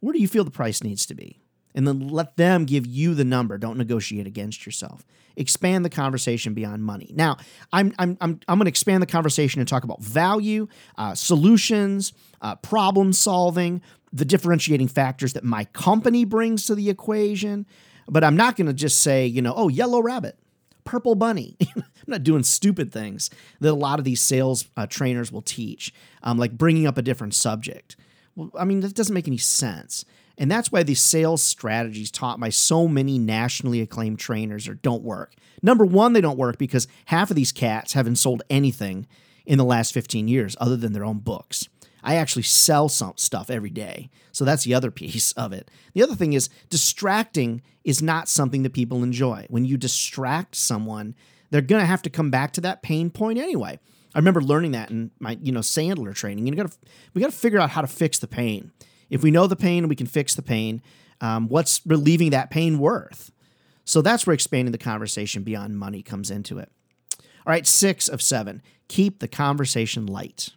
Where 0.00 0.12
do 0.12 0.20
you 0.20 0.28
feel 0.28 0.44
the 0.44 0.50
price 0.50 0.82
needs 0.82 1.06
to 1.06 1.14
be? 1.14 1.40
And 1.74 1.86
then 1.86 2.08
let 2.08 2.36
them 2.36 2.64
give 2.64 2.86
you 2.86 3.14
the 3.14 3.24
number. 3.24 3.58
Don't 3.58 3.78
negotiate 3.78 4.26
against 4.26 4.66
yourself. 4.66 5.06
Expand 5.36 5.84
the 5.84 5.90
conversation 5.90 6.54
beyond 6.54 6.82
money. 6.82 7.12
Now, 7.14 7.36
I'm, 7.72 7.94
I'm, 7.98 8.16
I'm, 8.20 8.40
I'm 8.48 8.58
going 8.58 8.64
to 8.64 8.70
expand 8.70 9.02
the 9.02 9.06
conversation 9.06 9.60
and 9.60 9.68
talk 9.68 9.84
about 9.84 10.02
value, 10.02 10.66
uh, 10.96 11.14
solutions, 11.14 12.12
uh, 12.40 12.56
problem 12.56 13.12
solving, 13.12 13.80
the 14.12 14.24
differentiating 14.24 14.88
factors 14.88 15.34
that 15.34 15.44
my 15.44 15.64
company 15.66 16.24
brings 16.24 16.66
to 16.66 16.74
the 16.74 16.90
equation. 16.90 17.66
But 18.08 18.24
I'm 18.24 18.36
not 18.36 18.56
going 18.56 18.66
to 18.66 18.72
just 18.72 19.00
say, 19.00 19.26
you 19.26 19.42
know, 19.42 19.52
oh, 19.54 19.68
yellow 19.68 20.00
rabbit, 20.00 20.38
purple 20.84 21.14
bunny. 21.14 21.56
I'm 21.76 21.84
not 22.06 22.22
doing 22.22 22.42
stupid 22.42 22.90
things 22.90 23.30
that 23.60 23.70
a 23.70 23.74
lot 23.74 23.98
of 23.98 24.04
these 24.04 24.22
sales 24.22 24.66
uh, 24.76 24.86
trainers 24.86 25.30
will 25.30 25.42
teach, 25.42 25.92
um, 26.22 26.38
like 26.38 26.52
bringing 26.52 26.86
up 26.86 26.96
a 26.96 27.02
different 27.02 27.34
subject. 27.34 27.96
I 28.56 28.64
mean, 28.64 28.80
that 28.80 28.94
doesn't 28.94 29.14
make 29.14 29.28
any 29.28 29.38
sense. 29.38 30.04
And 30.36 30.50
that's 30.50 30.70
why 30.70 30.84
these 30.84 31.00
sales 31.00 31.42
strategies 31.42 32.10
taught 32.10 32.38
by 32.38 32.50
so 32.50 32.86
many 32.86 33.18
nationally 33.18 33.80
acclaimed 33.80 34.20
trainers 34.20 34.68
are, 34.68 34.74
don't 34.74 35.02
work. 35.02 35.34
Number 35.62 35.84
one, 35.84 36.12
they 36.12 36.20
don't 36.20 36.38
work 36.38 36.58
because 36.58 36.86
half 37.06 37.30
of 37.30 37.36
these 37.36 37.50
cats 37.50 37.94
haven't 37.94 38.16
sold 38.16 38.42
anything 38.48 39.08
in 39.44 39.58
the 39.58 39.64
last 39.64 39.92
15 39.92 40.28
years 40.28 40.56
other 40.60 40.76
than 40.76 40.92
their 40.92 41.04
own 41.04 41.18
books. 41.18 41.68
I 42.04 42.14
actually 42.14 42.44
sell 42.44 42.88
some 42.88 43.14
stuff 43.16 43.50
every 43.50 43.70
day. 43.70 44.10
So 44.30 44.44
that's 44.44 44.64
the 44.64 44.74
other 44.74 44.90
piece 44.92 45.32
of 45.32 45.52
it. 45.52 45.70
The 45.94 46.02
other 46.02 46.14
thing 46.14 46.32
is 46.32 46.48
distracting 46.70 47.62
is 47.82 48.00
not 48.00 48.28
something 48.28 48.62
that 48.62 48.72
people 48.72 49.02
enjoy. 49.02 49.46
When 49.48 49.64
you 49.64 49.76
distract 49.76 50.54
someone, 50.54 51.16
they're 51.50 51.60
going 51.62 51.80
to 51.82 51.86
have 51.86 52.02
to 52.02 52.10
come 52.10 52.30
back 52.30 52.52
to 52.52 52.60
that 52.60 52.82
pain 52.82 53.10
point 53.10 53.38
anyway. 53.38 53.80
I 54.18 54.20
remember 54.20 54.42
learning 54.42 54.72
that 54.72 54.90
in 54.90 55.12
my, 55.20 55.38
you 55.40 55.52
know, 55.52 55.60
Sandler 55.60 56.12
training. 56.12 56.44
You 56.44 56.52
got 56.56 56.72
to 56.72 56.76
we 57.14 57.20
got 57.20 57.30
to 57.30 57.36
figure 57.36 57.60
out 57.60 57.70
how 57.70 57.82
to 57.82 57.86
fix 57.86 58.18
the 58.18 58.26
pain. 58.26 58.72
If 59.10 59.22
we 59.22 59.30
know 59.30 59.46
the 59.46 59.54
pain, 59.54 59.86
we 59.86 59.94
can 59.94 60.08
fix 60.08 60.34
the 60.34 60.42
pain. 60.42 60.82
Um, 61.20 61.46
what's 61.46 61.80
relieving 61.86 62.30
that 62.30 62.50
pain 62.50 62.80
worth? 62.80 63.30
So 63.84 64.02
that's 64.02 64.26
where 64.26 64.34
expanding 64.34 64.72
the 64.72 64.78
conversation 64.78 65.44
beyond 65.44 65.78
money 65.78 66.02
comes 66.02 66.32
into 66.32 66.58
it. 66.58 66.68
All 67.16 67.52
right, 67.52 67.64
six 67.64 68.08
of 68.08 68.20
seven. 68.20 68.60
Keep 68.88 69.20
the 69.20 69.28
conversation 69.28 70.06
light. 70.06 70.48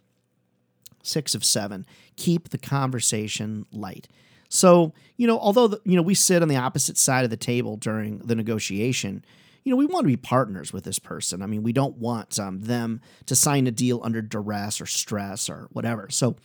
Six 1.04 1.32
of 1.32 1.44
seven. 1.44 1.86
Keep 2.16 2.48
the 2.48 2.58
conversation 2.58 3.66
light. 3.70 4.08
So, 4.48 4.92
you 5.16 5.28
know, 5.28 5.38
although, 5.38 5.68
the, 5.68 5.80
you 5.84 5.94
know, 5.94 6.02
we 6.02 6.14
sit 6.14 6.42
on 6.42 6.48
the 6.48 6.56
opposite 6.56 6.98
side 6.98 7.22
of 7.22 7.30
the 7.30 7.36
table 7.36 7.76
during 7.76 8.18
the 8.18 8.34
negotiation, 8.34 9.24
you 9.64 9.70
know, 9.70 9.76
we 9.76 9.86
want 9.86 10.04
to 10.04 10.08
be 10.08 10.16
partners 10.16 10.72
with 10.72 10.84
this 10.84 10.98
person. 10.98 11.42
I 11.42 11.46
mean, 11.46 11.62
we 11.62 11.72
don't 11.72 11.96
want 11.96 12.38
um, 12.38 12.62
them 12.62 13.00
to 13.26 13.36
sign 13.36 13.66
a 13.66 13.70
deal 13.70 14.00
under 14.02 14.20
duress 14.20 14.80
or 14.80 14.86
stress 14.86 15.48
or 15.48 15.68
whatever. 15.72 16.08
So, 16.10 16.36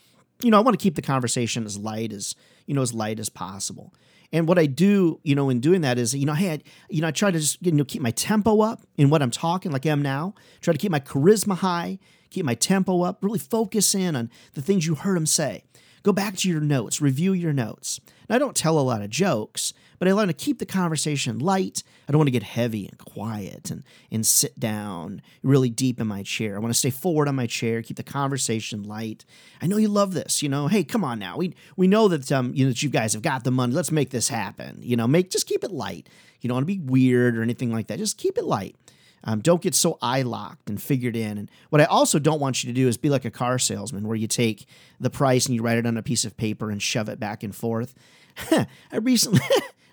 you 0.42 0.52
know, 0.52 0.58
I 0.58 0.62
want 0.62 0.78
to 0.78 0.84
keep 0.84 0.96
the 0.96 1.02
conversation 1.02 1.66
as 1.66 1.78
light 1.78 2.14
as, 2.14 2.36
you 2.66 2.76
know, 2.76 2.82
as 2.82 2.94
light 2.94 3.20
as 3.20 3.30
possible. 3.30 3.94
And 4.32 4.48
what 4.48 4.60
I 4.60 4.66
do, 4.66 5.20
you 5.24 5.36
know, 5.36 5.50
in 5.50 5.60
doing 5.60 5.82
that 5.82 5.98
is, 5.98 6.14
you 6.14 6.26
know, 6.26 6.34
hey, 6.34 6.52
I, 6.52 6.60
you 6.90 7.02
know, 7.02 7.08
I 7.08 7.12
try 7.12 7.32
to 7.32 7.40
just, 7.40 7.66
you 7.66 7.72
know, 7.72 7.86
keep 7.86 8.02
my 8.02 8.12
tempo 8.12 8.62
up 8.62 8.82
in 8.98 9.10
what 9.10 9.22
I'm 9.22 9.32
talking, 9.32 9.72
like 9.72 9.86
I 9.86 9.90
am 9.90 10.02
now. 10.02 10.36
Try 10.62 10.74
to 10.74 10.78
keep 10.78 10.92
my 10.92 11.00
charisma 11.00 11.56
high, 11.56 11.98
keep 12.30 12.46
my 12.46 12.56
tempo 12.56 13.04
up, 13.04 13.24
really 13.24 13.40
focus 13.40 13.96
in 13.96 14.16
on 14.16 14.30
the 14.54 14.62
things 14.62 14.86
you 14.86 14.96
heard 14.96 15.18
him 15.18 15.26
say. 15.26 15.64
Go 16.08 16.14
back 16.14 16.38
to 16.38 16.48
your 16.48 16.62
notes, 16.62 17.02
review 17.02 17.34
your 17.34 17.52
notes. 17.52 18.00
Now, 18.30 18.38
I 18.38 18.40
don't 18.40 18.56
tell 18.56 18.80
a 18.80 18.82
lot 18.82 19.02
of 19.02 19.10
jokes, 19.10 19.74
but 20.00 20.08
I 20.08 20.14
want 20.14 20.30
to 20.30 20.34
keep 20.34 20.58
the 20.58 20.66
conversation 20.66 21.38
light. 21.38 21.84
I 22.08 22.14
don't 22.14 22.20
want 22.20 22.28
to 22.28 22.32
get 22.32 22.44
heavy 22.44 22.88
and 22.88 22.98
quiet 22.98 23.70
and, 23.70 23.84
and 24.10 24.26
sit 24.26 24.58
down 24.58 25.22
really 25.44 25.70
deep 25.70 26.00
in 26.00 26.08
my 26.08 26.24
chair. 26.24 26.56
I 26.56 26.60
want 26.60 26.74
to 26.74 26.80
stay 26.80 26.92
forward 26.92 27.28
on 27.28 27.36
my 27.36 27.46
chair, 27.46 27.82
keep 27.82 27.98
the 27.98 28.04
conversation 28.04 28.84
light. 28.84 29.26
I 29.62 29.68
know 29.68 29.76
you 29.76 29.90
love 29.90 30.14
this, 30.14 30.42
you 30.42 30.48
know. 30.48 30.70
Hey, 30.70 30.86
come 30.86 31.04
on 31.04 31.20
now. 31.20 31.36
We 31.36 31.54
we 31.76 31.88
know 31.90 32.08
that 32.08 32.32
um 32.32 32.54
you 32.56 32.64
know 32.64 32.72
that 32.72 32.82
you 32.82 32.90
guys 32.90 33.12
have 33.12 33.22
got 33.22 33.44
the 33.44 33.52
money. 33.52 33.74
Let's 33.74 33.92
make 33.92 34.12
this 34.12 34.30
happen. 34.30 34.80
You 34.82 34.96
know, 34.96 35.08
make 35.08 35.30
just 35.30 35.46
keep 35.46 35.66
it 35.66 35.72
light. 35.72 36.08
You 36.40 36.48
don't 36.48 36.56
want 36.56 36.68
to 36.70 36.74
be 36.74 36.80
weird 36.80 37.38
or 37.38 37.42
anything 37.42 37.74
like 37.74 37.88
that. 37.88 38.00
Just 38.00 38.18
keep 38.18 38.38
it 38.38 38.46
light. 38.46 38.78
Um, 39.24 39.42
don't 39.42 39.62
get 39.62 39.76
so 39.76 39.98
eye 40.02 40.22
locked 40.22 40.70
and 40.70 40.82
figured 40.82 41.16
in. 41.16 41.38
And 41.38 41.52
what 41.70 41.82
I 41.82 41.86
also 41.86 42.20
don't 42.20 42.40
want 42.40 42.64
you 42.64 42.68
to 42.72 42.74
do 42.74 42.88
is 42.88 42.98
be 42.98 43.10
like 43.10 43.26
a 43.26 43.32
car 43.32 43.60
salesman 43.60 44.08
where 44.08 44.16
you 44.16 44.28
take 44.28 44.68
the 45.00 45.10
price 45.10 45.46
and 45.46 45.56
you 45.56 45.62
write 45.62 45.78
it 45.78 45.86
on 45.86 45.98
a 45.98 46.04
piece 46.04 46.24
of 46.24 46.38
paper 46.38 46.70
and 46.70 46.82
shove 46.82 47.10
it 47.10 47.20
back 47.20 47.44
and 47.44 47.56
forth. 47.56 47.94
I 48.52 48.98
recently 49.02 49.42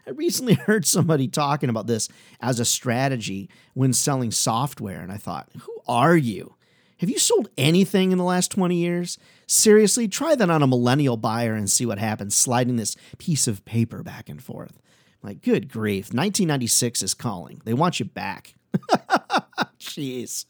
I 0.07 0.11
recently 0.11 0.55
heard 0.55 0.87
somebody 0.87 1.29
talking 1.29 1.71
about 1.71 1.87
this 1.87 2.09
as 2.41 2.61
a 2.61 2.65
strategy 2.65 3.49
when 3.73 3.95
selling 3.95 4.31
software, 4.31 5.01
and 5.01 5.11
I 5.11 5.17
thought, 5.17 5.49
who 5.61 5.81
are 5.89 6.17
you? 6.17 6.57
Have 6.99 7.11
you 7.11 7.19
sold 7.19 7.49
anything 7.57 8.13
in 8.13 8.19
the 8.19 8.25
last 8.25 8.51
20 8.51 8.77
years? 8.77 9.19
Seriously, 9.47 10.07
try 10.07 10.35
that 10.35 10.51
on 10.51 10.63
a 10.63 10.67
millennial 10.67 11.17
buyer 11.17 11.55
and 11.55 11.69
see 11.69 11.87
what 11.87 11.99
happens, 11.99 12.37
sliding 12.37 12.77
this 12.77 12.97
piece 13.19 13.49
of 13.49 13.65
paper 13.65 14.03
back 14.03 14.29
and 14.29 14.43
forth. 14.43 14.81
Like, 15.23 15.43
good 15.43 15.71
grief, 15.71 16.07
1996 16.07 17.03
is 17.03 17.15
calling. 17.15 17.63
They 17.65 17.75
want 17.75 17.99
you 17.99 18.05
back. 18.05 18.55
Jeez. 19.79 20.47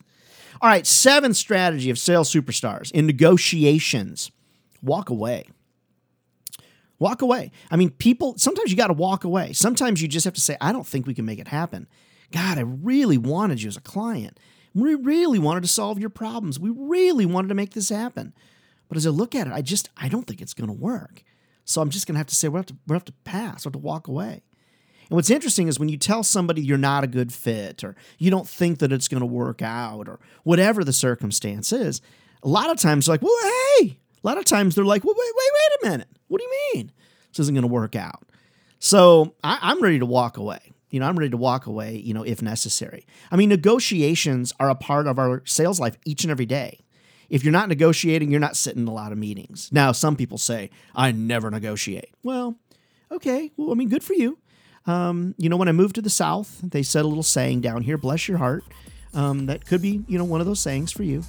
All 0.61 0.69
right, 0.69 0.87
seventh 0.87 1.35
strategy 1.35 1.89
of 1.89 1.99
sales 1.99 2.31
superstars 2.31 2.91
in 2.91 3.05
negotiations 3.05 4.31
walk 4.81 5.09
away. 5.09 5.45
Walk 6.97 7.21
away. 7.21 7.51
I 7.69 7.75
mean, 7.75 7.89
people, 7.89 8.37
sometimes 8.37 8.71
you 8.71 8.77
got 8.77 8.87
to 8.87 8.93
walk 8.93 9.25
away. 9.25 9.51
Sometimes 9.53 10.01
you 10.01 10.07
just 10.07 10.23
have 10.23 10.33
to 10.33 10.41
say, 10.41 10.55
I 10.61 10.71
don't 10.71 10.87
think 10.87 11.05
we 11.05 11.13
can 11.13 11.25
make 11.25 11.39
it 11.39 11.49
happen. 11.49 11.87
God, 12.31 12.57
I 12.57 12.61
really 12.61 13.17
wanted 13.17 13.61
you 13.61 13.67
as 13.67 13.77
a 13.77 13.81
client. 13.81 14.39
We 14.73 14.95
really 14.95 15.39
wanted 15.39 15.61
to 15.61 15.69
solve 15.69 15.99
your 15.99 16.09
problems. 16.09 16.59
We 16.59 16.69
really 16.69 17.25
wanted 17.25 17.49
to 17.49 17.55
make 17.55 17.73
this 17.73 17.89
happen. 17.89 18.33
But 18.87 18.97
as 18.97 19.05
I 19.05 19.09
look 19.09 19.35
at 19.35 19.47
it, 19.47 19.53
I 19.53 19.61
just, 19.61 19.89
I 19.97 20.07
don't 20.07 20.25
think 20.25 20.41
it's 20.41 20.53
going 20.53 20.67
to 20.67 20.73
work. 20.73 21.23
So 21.65 21.81
I'm 21.81 21.89
just 21.89 22.07
going 22.07 22.15
to 22.15 22.19
have 22.19 22.27
to 22.27 22.35
say, 22.35 22.47
we 22.47 22.57
have 22.57 22.67
to, 22.67 22.75
we 22.87 22.93
have 22.93 23.05
to 23.05 23.13
pass, 23.23 23.65
we 23.65 23.69
have 23.69 23.73
to 23.73 23.79
walk 23.79 24.07
away. 24.07 24.43
And 25.09 25.15
what's 25.15 25.29
interesting 25.29 25.67
is 25.67 25.79
when 25.79 25.89
you 25.89 25.97
tell 25.97 26.23
somebody 26.23 26.61
you're 26.61 26.77
not 26.77 27.03
a 27.03 27.07
good 27.07 27.31
fit 27.31 27.83
or 27.83 27.95
you 28.17 28.31
don't 28.31 28.47
think 28.47 28.79
that 28.79 28.91
it's 28.91 29.07
going 29.07 29.21
to 29.21 29.27
work 29.27 29.61
out 29.61 30.07
or 30.07 30.19
whatever 30.43 30.83
the 30.83 30.93
circumstance 30.93 31.71
is, 31.71 32.01
a 32.43 32.47
lot 32.47 32.69
of 32.69 32.77
times 32.77 33.05
they're 33.05 33.13
like, 33.13 33.21
well, 33.21 33.37
hey, 33.79 33.97
a 34.23 34.27
lot 34.27 34.37
of 34.37 34.45
times 34.45 34.75
they're 34.75 34.85
like, 34.85 35.03
well, 35.03 35.15
wait, 35.17 35.33
wait, 35.35 35.51
wait 35.53 35.89
a 35.89 35.91
minute. 35.91 36.07
What 36.27 36.39
do 36.39 36.45
you 36.45 36.71
mean? 36.73 36.91
This 37.31 37.39
isn't 37.39 37.53
going 37.53 37.63
to 37.63 37.67
work 37.67 37.95
out. 37.95 38.23
So 38.79 39.35
I, 39.43 39.59
I'm 39.61 39.81
ready 39.81 39.99
to 39.99 40.05
walk 40.05 40.37
away. 40.37 40.59
You 40.89 40.99
know, 40.99 41.07
I'm 41.07 41.17
ready 41.17 41.31
to 41.31 41.37
walk 41.37 41.65
away, 41.65 41.97
you 41.97 42.13
know, 42.13 42.23
if 42.23 42.41
necessary. 42.41 43.05
I 43.29 43.35
mean, 43.35 43.49
negotiations 43.49 44.53
are 44.59 44.69
a 44.69 44.75
part 44.75 45.07
of 45.07 45.19
our 45.19 45.41
sales 45.45 45.79
life 45.79 45.97
each 46.05 46.23
and 46.23 46.31
every 46.31 46.45
day. 46.45 46.85
If 47.29 47.43
you're 47.43 47.51
not 47.51 47.69
negotiating, 47.69 48.31
you're 48.31 48.39
not 48.39 48.55
sitting 48.55 48.83
in 48.83 48.87
a 48.87 48.93
lot 48.93 49.11
of 49.11 49.17
meetings. 49.17 49.69
Now, 49.71 49.91
some 49.91 50.15
people 50.15 50.37
say, 50.37 50.69
I 50.95 51.11
never 51.11 51.49
negotiate. 51.49 52.13
Well, 52.23 52.55
okay. 53.11 53.51
Well, 53.57 53.71
I 53.71 53.73
mean, 53.73 53.89
good 53.89 54.03
for 54.03 54.13
you. 54.13 54.37
Um, 54.87 55.33
you 55.37 55.49
know, 55.49 55.57
when 55.57 55.67
I 55.67 55.71
moved 55.71 55.95
to 55.95 56.01
the 56.01 56.09
South, 56.09 56.59
they 56.61 56.83
said 56.83 57.05
a 57.05 57.07
little 57.07 57.23
saying 57.23 57.61
down 57.61 57.81
here, 57.81 57.97
bless 57.97 58.27
your 58.27 58.37
heart. 58.37 58.63
Um, 59.13 59.45
that 59.47 59.65
could 59.65 59.81
be, 59.81 60.03
you 60.07 60.17
know, 60.17 60.25
one 60.25 60.41
of 60.41 60.47
those 60.47 60.59
sayings 60.59 60.91
for 60.91 61.03
you. 61.03 61.23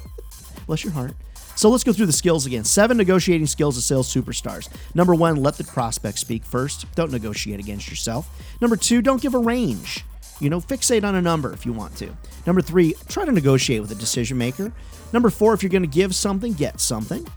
bless 0.66 0.82
your 0.82 0.92
heart. 0.92 1.12
So 1.54 1.68
let's 1.68 1.84
go 1.84 1.92
through 1.92 2.06
the 2.06 2.12
skills 2.12 2.46
again. 2.46 2.64
Seven 2.64 2.96
negotiating 2.96 3.46
skills 3.46 3.76
of 3.76 3.82
sales 3.82 4.12
superstars. 4.12 4.68
Number 4.94 5.14
one, 5.14 5.36
let 5.36 5.58
the 5.58 5.64
prospect 5.64 6.18
speak 6.18 6.42
first. 6.42 6.86
Don't 6.94 7.12
negotiate 7.12 7.60
against 7.60 7.90
yourself. 7.90 8.30
Number 8.62 8.76
two, 8.76 9.02
don't 9.02 9.20
give 9.20 9.34
a 9.34 9.38
range. 9.38 10.04
You 10.40 10.48
know, 10.48 10.60
fixate 10.60 11.04
on 11.04 11.14
a 11.14 11.20
number 11.20 11.52
if 11.52 11.66
you 11.66 11.74
want 11.74 11.96
to. 11.98 12.16
Number 12.46 12.62
three, 12.62 12.94
try 13.08 13.26
to 13.26 13.32
negotiate 13.32 13.82
with 13.82 13.90
a 13.90 13.94
decision 13.94 14.38
maker. 14.38 14.72
Number 15.12 15.28
four, 15.28 15.52
if 15.52 15.62
you're 15.62 15.68
going 15.68 15.82
to 15.82 15.88
give 15.88 16.14
something, 16.14 16.54
get 16.54 16.80
something. 16.80 17.28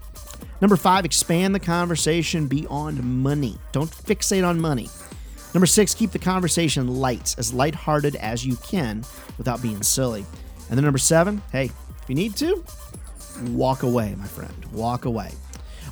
Number 0.62 0.78
five, 0.78 1.04
expand 1.04 1.54
the 1.54 1.60
conversation 1.60 2.48
beyond 2.48 3.04
money. 3.04 3.58
Don't 3.74 3.92
fixate 3.92 4.48
on 4.48 4.62
money. 4.62 4.90
Number 5.54 5.68
six, 5.68 5.94
keep 5.94 6.12
the 6.12 6.20
conversation 6.20 6.88
light, 6.88 7.36
as 7.38 7.54
lighthearted 7.54 8.16
as 8.16 8.46
you 8.46 8.56
can 8.58 9.04
without 9.38 9.62
being 9.62 9.84
silly. 9.84 10.26
And 10.70 10.78
then 10.78 10.84
number 10.84 10.98
seven, 10.98 11.42
hey, 11.52 11.66
if 12.02 12.10
you 12.10 12.16
need 12.16 12.36
to, 12.38 12.64
walk 13.50 13.84
away, 13.84 14.16
my 14.18 14.26
friend. 14.26 14.54
Walk 14.72 15.06
away. 15.06 15.32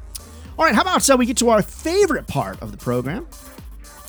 All 0.59 0.65
right, 0.65 0.75
how 0.75 0.81
about 0.81 1.01
so 1.01 1.15
we 1.15 1.27
get 1.27 1.37
to 1.37 1.49
our 1.49 1.61
favorite 1.61 2.27
part 2.27 2.61
of 2.61 2.73
the 2.73 2.77
program? 2.77 3.25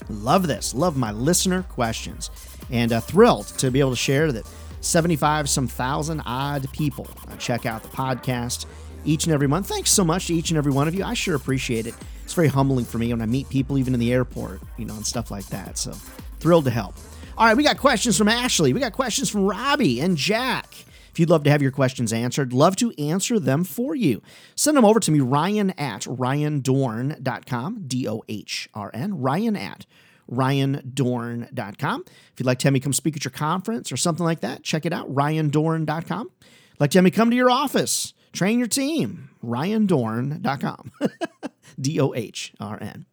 Love 0.08 0.48
this. 0.48 0.74
Love 0.74 0.96
my 0.96 1.12
listener 1.12 1.62
questions. 1.62 2.32
And 2.70 2.92
uh, 2.92 3.00
thrilled 3.00 3.46
to 3.58 3.70
be 3.70 3.80
able 3.80 3.90
to 3.90 3.96
share 3.96 4.32
that 4.32 4.46
75 4.80 5.48
some 5.48 5.66
thousand 5.66 6.22
odd 6.26 6.70
people 6.72 7.06
uh, 7.28 7.36
check 7.36 7.66
out 7.66 7.82
the 7.82 7.88
podcast 7.88 8.66
each 9.04 9.24
and 9.24 9.34
every 9.34 9.46
month. 9.46 9.68
Thanks 9.68 9.90
so 9.90 10.04
much 10.04 10.28
to 10.28 10.34
each 10.34 10.50
and 10.50 10.58
every 10.58 10.72
one 10.72 10.88
of 10.88 10.94
you. 10.94 11.04
I 11.04 11.14
sure 11.14 11.36
appreciate 11.36 11.86
it. 11.86 11.94
It's 12.24 12.34
very 12.34 12.48
humbling 12.48 12.84
for 12.84 12.98
me 12.98 13.12
when 13.12 13.20
I 13.20 13.26
meet 13.26 13.48
people, 13.48 13.76
even 13.78 13.92
in 13.94 14.00
the 14.00 14.12
airport, 14.12 14.60
you 14.78 14.84
know, 14.86 14.94
and 14.94 15.06
stuff 15.06 15.30
like 15.30 15.46
that. 15.46 15.76
So 15.76 15.92
thrilled 16.40 16.64
to 16.64 16.70
help. 16.70 16.94
All 17.36 17.46
right, 17.46 17.56
we 17.56 17.64
got 17.64 17.78
questions 17.78 18.16
from 18.16 18.28
Ashley. 18.28 18.72
We 18.72 18.80
got 18.80 18.92
questions 18.92 19.28
from 19.28 19.44
Robbie 19.44 20.00
and 20.00 20.16
Jack. 20.16 20.74
If 21.10 21.20
you'd 21.20 21.30
love 21.30 21.44
to 21.44 21.50
have 21.50 21.62
your 21.62 21.70
questions 21.70 22.12
answered, 22.12 22.52
love 22.52 22.76
to 22.76 22.92
answer 22.98 23.38
them 23.38 23.62
for 23.64 23.94
you. 23.94 24.20
Send 24.56 24.76
them 24.76 24.84
over 24.84 24.98
to 25.00 25.10
me, 25.10 25.20
Ryan 25.20 25.70
at 25.78 26.02
ryandohrn.com, 26.02 27.84
D 27.86 28.08
O 28.08 28.22
H 28.28 28.68
R 28.74 28.90
N, 28.92 29.20
Ryan 29.20 29.56
at 29.56 29.86
ryandohrn.com. 30.30 32.04
If 32.06 32.40
you'd 32.40 32.46
like 32.46 32.58
to 32.60 32.66
have 32.66 32.72
me 32.72 32.80
come 32.80 32.92
speak 32.92 33.16
at 33.16 33.24
your 33.24 33.32
conference 33.32 33.92
or 33.92 33.96
something 33.96 34.24
like 34.24 34.40
that, 34.40 34.62
check 34.62 34.86
it 34.86 34.92
out, 34.92 35.12
ryandohrn.com. 35.12 36.30
Like 36.78 36.90
to 36.90 36.98
have 36.98 37.04
me 37.04 37.10
come 37.10 37.30
to 37.30 37.36
your 37.36 37.50
office, 37.50 38.14
train 38.32 38.58
your 38.58 38.68
team, 38.68 39.30
ryandohrn.com. 39.44 40.92
D 41.80 42.00
O 42.00 42.14
H 42.14 42.52
R 42.60 42.78
N. 42.80 43.06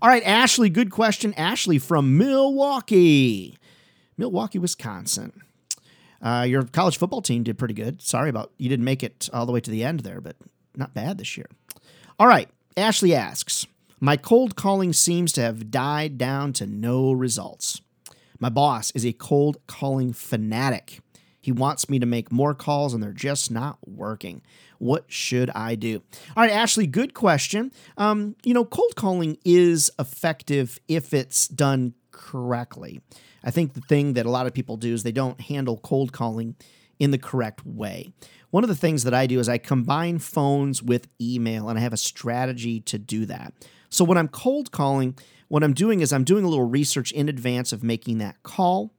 All 0.00 0.08
right, 0.08 0.22
Ashley, 0.24 0.68
good 0.68 0.90
question. 0.90 1.32
Ashley 1.34 1.78
from 1.78 2.18
Milwaukee, 2.18 3.56
Milwaukee, 4.16 4.58
Wisconsin. 4.58 5.42
Uh, 6.20 6.44
your 6.48 6.62
college 6.62 6.96
football 6.96 7.22
team 7.22 7.42
did 7.42 7.58
pretty 7.58 7.74
good. 7.74 8.00
Sorry 8.00 8.30
about 8.30 8.52
you 8.58 8.68
didn't 8.68 8.84
make 8.84 9.02
it 9.02 9.28
all 9.32 9.46
the 9.46 9.52
way 9.52 9.60
to 9.60 9.70
the 9.70 9.82
end 9.82 10.00
there, 10.00 10.20
but 10.20 10.36
not 10.76 10.94
bad 10.94 11.18
this 11.18 11.36
year. 11.36 11.46
All 12.18 12.26
right, 12.26 12.48
Ashley 12.76 13.14
asks 13.14 13.66
My 14.04 14.16
cold 14.16 14.56
calling 14.56 14.92
seems 14.92 15.30
to 15.34 15.42
have 15.42 15.70
died 15.70 16.18
down 16.18 16.52
to 16.54 16.66
no 16.66 17.12
results. 17.12 17.80
My 18.40 18.48
boss 18.48 18.90
is 18.96 19.06
a 19.06 19.12
cold 19.12 19.58
calling 19.68 20.12
fanatic. 20.12 20.98
He 21.40 21.52
wants 21.52 21.88
me 21.88 22.00
to 22.00 22.06
make 22.06 22.32
more 22.32 22.52
calls 22.52 22.94
and 22.94 23.00
they're 23.00 23.12
just 23.12 23.52
not 23.52 23.78
working. 23.86 24.42
What 24.78 25.04
should 25.06 25.50
I 25.50 25.76
do? 25.76 26.02
All 26.36 26.42
right, 26.42 26.50
Ashley, 26.50 26.88
good 26.88 27.14
question. 27.14 27.70
Um, 27.96 28.34
you 28.42 28.52
know, 28.52 28.64
cold 28.64 28.96
calling 28.96 29.38
is 29.44 29.88
effective 30.00 30.80
if 30.88 31.14
it's 31.14 31.46
done 31.46 31.94
correctly. 32.10 33.00
I 33.44 33.52
think 33.52 33.74
the 33.74 33.82
thing 33.82 34.14
that 34.14 34.26
a 34.26 34.30
lot 34.30 34.48
of 34.48 34.52
people 34.52 34.76
do 34.76 34.92
is 34.92 35.04
they 35.04 35.12
don't 35.12 35.40
handle 35.42 35.76
cold 35.76 36.12
calling 36.12 36.56
in 37.02 37.10
the 37.10 37.18
correct 37.18 37.66
way. 37.66 38.12
One 38.50 38.62
of 38.62 38.68
the 38.68 38.76
things 38.76 39.02
that 39.02 39.12
I 39.12 39.26
do 39.26 39.40
is 39.40 39.48
I 39.48 39.58
combine 39.58 40.20
phones 40.20 40.84
with 40.84 41.08
email, 41.20 41.68
and 41.68 41.76
I 41.76 41.82
have 41.82 41.92
a 41.92 41.96
strategy 41.96 42.78
to 42.82 42.96
do 42.96 43.26
that. 43.26 43.52
So 43.88 44.04
when 44.04 44.16
I'm 44.16 44.28
cold 44.28 44.70
calling, 44.70 45.18
what 45.48 45.64
I'm 45.64 45.74
doing 45.74 45.98
is 45.98 46.12
I'm 46.12 46.22
doing 46.22 46.44
a 46.44 46.48
little 46.48 46.68
research 46.68 47.10
in 47.10 47.28
advance 47.28 47.72
of 47.72 47.82
making 47.82 48.18
that 48.18 48.40
call. 48.44 48.94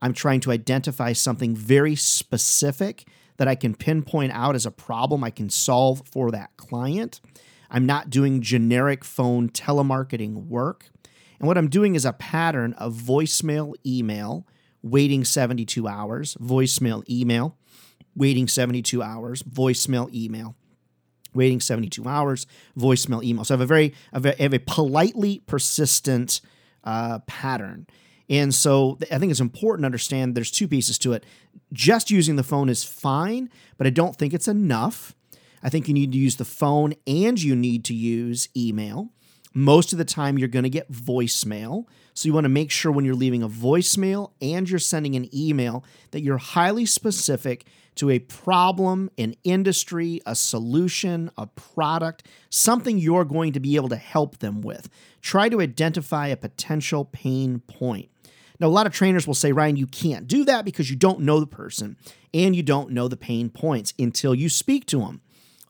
I'm 0.00 0.14
trying 0.14 0.38
to 0.42 0.52
identify 0.52 1.12
something 1.12 1.56
very 1.56 1.96
specific 1.96 3.08
that 3.38 3.48
I 3.48 3.56
can 3.56 3.74
pinpoint 3.74 4.30
out 4.32 4.54
as 4.54 4.64
a 4.64 4.70
problem 4.70 5.24
I 5.24 5.30
can 5.30 5.50
solve 5.50 6.02
for 6.06 6.30
that 6.30 6.56
client. 6.56 7.20
I'm 7.68 7.84
not 7.84 8.10
doing 8.10 8.42
generic 8.42 9.04
phone 9.04 9.48
telemarketing 9.48 10.46
work. 10.46 10.88
And 11.40 11.48
what 11.48 11.58
I'm 11.58 11.68
doing 11.68 11.96
is 11.96 12.04
a 12.04 12.12
pattern 12.12 12.74
of 12.74 12.94
voicemail, 12.94 13.74
email, 13.84 14.46
waiting 14.82 15.24
72 15.24 15.86
hours, 15.86 16.36
voicemail, 16.36 17.08
email, 17.08 17.56
waiting 18.14 18.48
72 18.48 19.02
hours, 19.02 19.42
voicemail, 19.42 20.12
email, 20.14 20.56
waiting 21.34 21.60
72 21.60 22.06
hours, 22.06 22.46
voicemail, 22.78 23.22
email. 23.22 23.44
So 23.44 23.54
I 23.54 23.56
have 23.56 23.60
a 23.62 23.66
very, 23.66 23.94
I 24.12 24.34
have 24.42 24.54
a 24.54 24.58
politely 24.58 25.42
persistent 25.46 26.40
uh, 26.84 27.20
pattern. 27.20 27.86
And 28.28 28.54
so 28.54 28.98
I 29.10 29.18
think 29.18 29.30
it's 29.30 29.40
important 29.40 29.82
to 29.82 29.86
understand 29.86 30.34
there's 30.34 30.52
two 30.52 30.68
pieces 30.68 30.98
to 30.98 31.12
it. 31.12 31.24
Just 31.72 32.10
using 32.10 32.36
the 32.36 32.44
phone 32.44 32.68
is 32.68 32.84
fine, 32.84 33.50
but 33.76 33.86
I 33.86 33.90
don't 33.90 34.16
think 34.16 34.32
it's 34.32 34.48
enough. 34.48 35.14
I 35.62 35.68
think 35.68 35.88
you 35.88 35.94
need 35.94 36.12
to 36.12 36.18
use 36.18 36.36
the 36.36 36.44
phone 36.44 36.94
and 37.06 37.40
you 37.42 37.56
need 37.56 37.84
to 37.86 37.94
use 37.94 38.48
email. 38.56 39.10
Most 39.52 39.92
of 39.92 39.98
the 39.98 40.04
time, 40.04 40.38
you're 40.38 40.48
going 40.48 40.62
to 40.62 40.70
get 40.70 40.92
voicemail. 40.92 41.86
So 42.14 42.26
you 42.26 42.32
want 42.32 42.44
to 42.44 42.50
make 42.50 42.70
sure 42.70 42.92
when 42.92 43.04
you're 43.04 43.14
leaving 43.14 43.42
a 43.42 43.48
voicemail 43.48 44.32
and 44.40 44.68
you're 44.68 44.78
sending 44.78 45.14
an 45.14 45.28
email 45.34 45.84
that 46.10 46.22
you're 46.22 46.38
highly 46.38 46.86
specific 46.86 47.64
to 47.96 48.10
a 48.10 48.18
problem, 48.18 49.10
an 49.18 49.34
industry, 49.44 50.20
a 50.24 50.34
solution, 50.34 51.30
a 51.36 51.46
product, 51.46 52.26
something 52.48 52.98
you're 52.98 53.24
going 53.24 53.52
to 53.52 53.60
be 53.60 53.76
able 53.76 53.88
to 53.88 53.96
help 53.96 54.38
them 54.38 54.62
with. 54.62 54.88
Try 55.20 55.48
to 55.48 55.60
identify 55.60 56.28
a 56.28 56.36
potential 56.36 57.04
pain 57.04 57.60
point. 57.60 58.08
Now, 58.58 58.66
a 58.66 58.68
lot 58.68 58.86
of 58.86 58.92
trainers 58.92 59.26
will 59.26 59.34
say, 59.34 59.52
Ryan, 59.52 59.76
you 59.76 59.86
can't 59.86 60.26
do 60.26 60.44
that 60.44 60.64
because 60.64 60.90
you 60.90 60.96
don't 60.96 61.20
know 61.20 61.40
the 61.40 61.46
person 61.46 61.96
and 62.34 62.54
you 62.54 62.62
don't 62.62 62.90
know 62.90 63.08
the 63.08 63.16
pain 63.16 63.48
points 63.48 63.94
until 63.98 64.34
you 64.34 64.48
speak 64.48 64.86
to 64.86 65.00
them. 65.00 65.22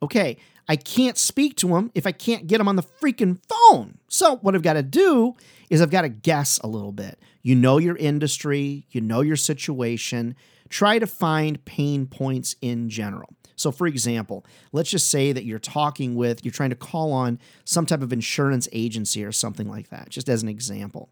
Okay, 0.02 0.38
I 0.70 0.76
can't 0.76 1.18
speak 1.18 1.56
to 1.56 1.76
him 1.76 1.90
if 1.96 2.06
I 2.06 2.12
can't 2.12 2.46
get 2.46 2.60
him 2.60 2.68
on 2.68 2.76
the 2.76 2.84
freaking 2.84 3.40
phone. 3.48 3.98
So, 4.06 4.36
what 4.36 4.54
I've 4.54 4.62
got 4.62 4.74
to 4.74 4.84
do 4.84 5.34
is 5.68 5.82
I've 5.82 5.90
got 5.90 6.02
to 6.02 6.08
guess 6.08 6.60
a 6.60 6.68
little 6.68 6.92
bit. 6.92 7.18
You 7.42 7.56
know 7.56 7.78
your 7.78 7.96
industry, 7.96 8.86
you 8.92 9.00
know 9.00 9.20
your 9.20 9.34
situation. 9.34 10.36
Try 10.68 11.00
to 11.00 11.08
find 11.08 11.64
pain 11.64 12.06
points 12.06 12.54
in 12.60 12.88
general. 12.88 13.30
So, 13.56 13.72
for 13.72 13.88
example, 13.88 14.46
let's 14.70 14.90
just 14.90 15.08
say 15.08 15.32
that 15.32 15.44
you're 15.44 15.58
talking 15.58 16.14
with, 16.14 16.44
you're 16.44 16.52
trying 16.52 16.70
to 16.70 16.76
call 16.76 17.12
on 17.12 17.40
some 17.64 17.84
type 17.84 18.00
of 18.00 18.12
insurance 18.12 18.68
agency 18.70 19.24
or 19.24 19.32
something 19.32 19.68
like 19.68 19.88
that, 19.88 20.08
just 20.08 20.28
as 20.28 20.40
an 20.44 20.48
example. 20.48 21.08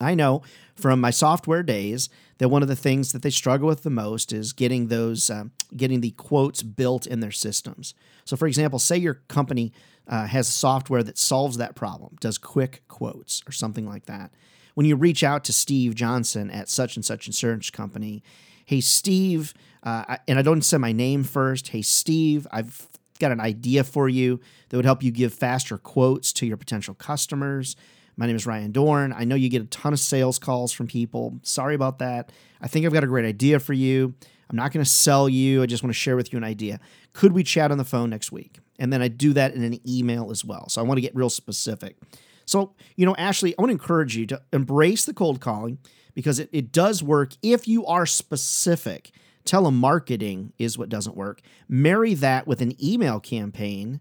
I 0.00 0.14
know 0.14 0.42
from 0.74 1.00
my 1.00 1.10
software 1.10 1.62
days 1.62 2.08
that 2.38 2.48
one 2.48 2.62
of 2.62 2.68
the 2.68 2.76
things 2.76 3.12
that 3.12 3.22
they 3.22 3.30
struggle 3.30 3.66
with 3.66 3.82
the 3.82 3.90
most 3.90 4.32
is 4.32 4.52
getting 4.52 4.88
those, 4.88 5.28
uh, 5.28 5.44
getting 5.76 6.00
the 6.00 6.12
quotes 6.12 6.62
built 6.62 7.06
in 7.06 7.20
their 7.20 7.32
systems. 7.32 7.94
So, 8.24 8.36
for 8.36 8.46
example, 8.46 8.78
say 8.78 8.96
your 8.96 9.14
company 9.28 9.72
uh, 10.06 10.26
has 10.26 10.46
software 10.48 11.02
that 11.02 11.18
solves 11.18 11.56
that 11.56 11.74
problem, 11.74 12.16
does 12.20 12.38
quick 12.38 12.82
quotes 12.88 13.42
or 13.46 13.52
something 13.52 13.86
like 13.86 14.06
that. 14.06 14.32
When 14.74 14.86
you 14.86 14.94
reach 14.94 15.24
out 15.24 15.42
to 15.44 15.52
Steve 15.52 15.94
Johnson 15.94 16.50
at 16.50 16.68
such 16.68 16.94
and 16.94 17.04
such 17.04 17.26
insurance 17.26 17.70
company, 17.70 18.22
Hey, 18.68 18.82
Steve, 18.82 19.54
uh, 19.82 20.18
and 20.28 20.38
I 20.38 20.42
don't 20.42 20.60
say 20.60 20.76
my 20.76 20.92
name 20.92 21.24
first. 21.24 21.68
Hey, 21.68 21.80
Steve, 21.80 22.46
I've 22.52 22.86
got 23.18 23.32
an 23.32 23.40
idea 23.40 23.82
for 23.82 24.10
you 24.10 24.40
that 24.68 24.76
would 24.76 24.84
help 24.84 25.02
you 25.02 25.10
give 25.10 25.32
faster 25.32 25.78
quotes 25.78 26.34
to 26.34 26.46
your 26.46 26.58
potential 26.58 26.92
customers. 26.92 27.76
My 28.18 28.26
name 28.26 28.34
is 28.34 28.46
Ryan 28.46 28.72
Dohrn. 28.72 29.14
I 29.16 29.22
know 29.22 29.36
you 29.36 29.48
get 29.48 29.62
a 29.62 29.66
ton 29.66 29.92
of 29.92 30.00
sales 30.00 30.40
calls 30.40 30.72
from 30.72 30.88
people. 30.88 31.38
Sorry 31.44 31.76
about 31.76 32.00
that. 32.00 32.32
I 32.60 32.66
think 32.66 32.84
I've 32.84 32.92
got 32.92 33.04
a 33.04 33.06
great 33.06 33.24
idea 33.24 33.60
for 33.60 33.74
you. 33.74 34.12
I'm 34.50 34.56
not 34.56 34.72
going 34.72 34.84
to 34.84 34.90
sell 34.90 35.28
you. 35.28 35.62
I 35.62 35.66
just 35.66 35.84
want 35.84 35.94
to 35.94 35.98
share 35.98 36.16
with 36.16 36.32
you 36.32 36.36
an 36.36 36.42
idea. 36.42 36.80
Could 37.12 37.30
we 37.30 37.44
chat 37.44 37.70
on 37.70 37.78
the 37.78 37.84
phone 37.84 38.10
next 38.10 38.32
week? 38.32 38.58
And 38.80 38.92
then 38.92 39.02
I 39.02 39.06
do 39.06 39.32
that 39.34 39.54
in 39.54 39.62
an 39.62 39.78
email 39.88 40.32
as 40.32 40.44
well. 40.44 40.68
So 40.68 40.80
I 40.80 40.84
want 40.84 40.98
to 40.98 41.00
get 41.00 41.14
real 41.14 41.30
specific. 41.30 41.96
So, 42.44 42.74
you 42.96 43.06
know, 43.06 43.14
Ashley, 43.16 43.54
I 43.56 43.62
want 43.62 43.70
to 43.70 43.74
encourage 43.74 44.16
you 44.16 44.26
to 44.26 44.42
embrace 44.52 45.04
the 45.04 45.14
cold 45.14 45.40
calling 45.40 45.78
because 46.14 46.40
it, 46.40 46.48
it 46.50 46.72
does 46.72 47.04
work 47.04 47.34
if 47.40 47.68
you 47.68 47.86
are 47.86 48.04
specific. 48.04 49.12
Telemarketing 49.44 50.50
is 50.58 50.76
what 50.76 50.88
doesn't 50.88 51.16
work. 51.16 51.40
Marry 51.68 52.14
that 52.14 52.48
with 52.48 52.60
an 52.62 52.74
email 52.84 53.20
campaign 53.20 54.00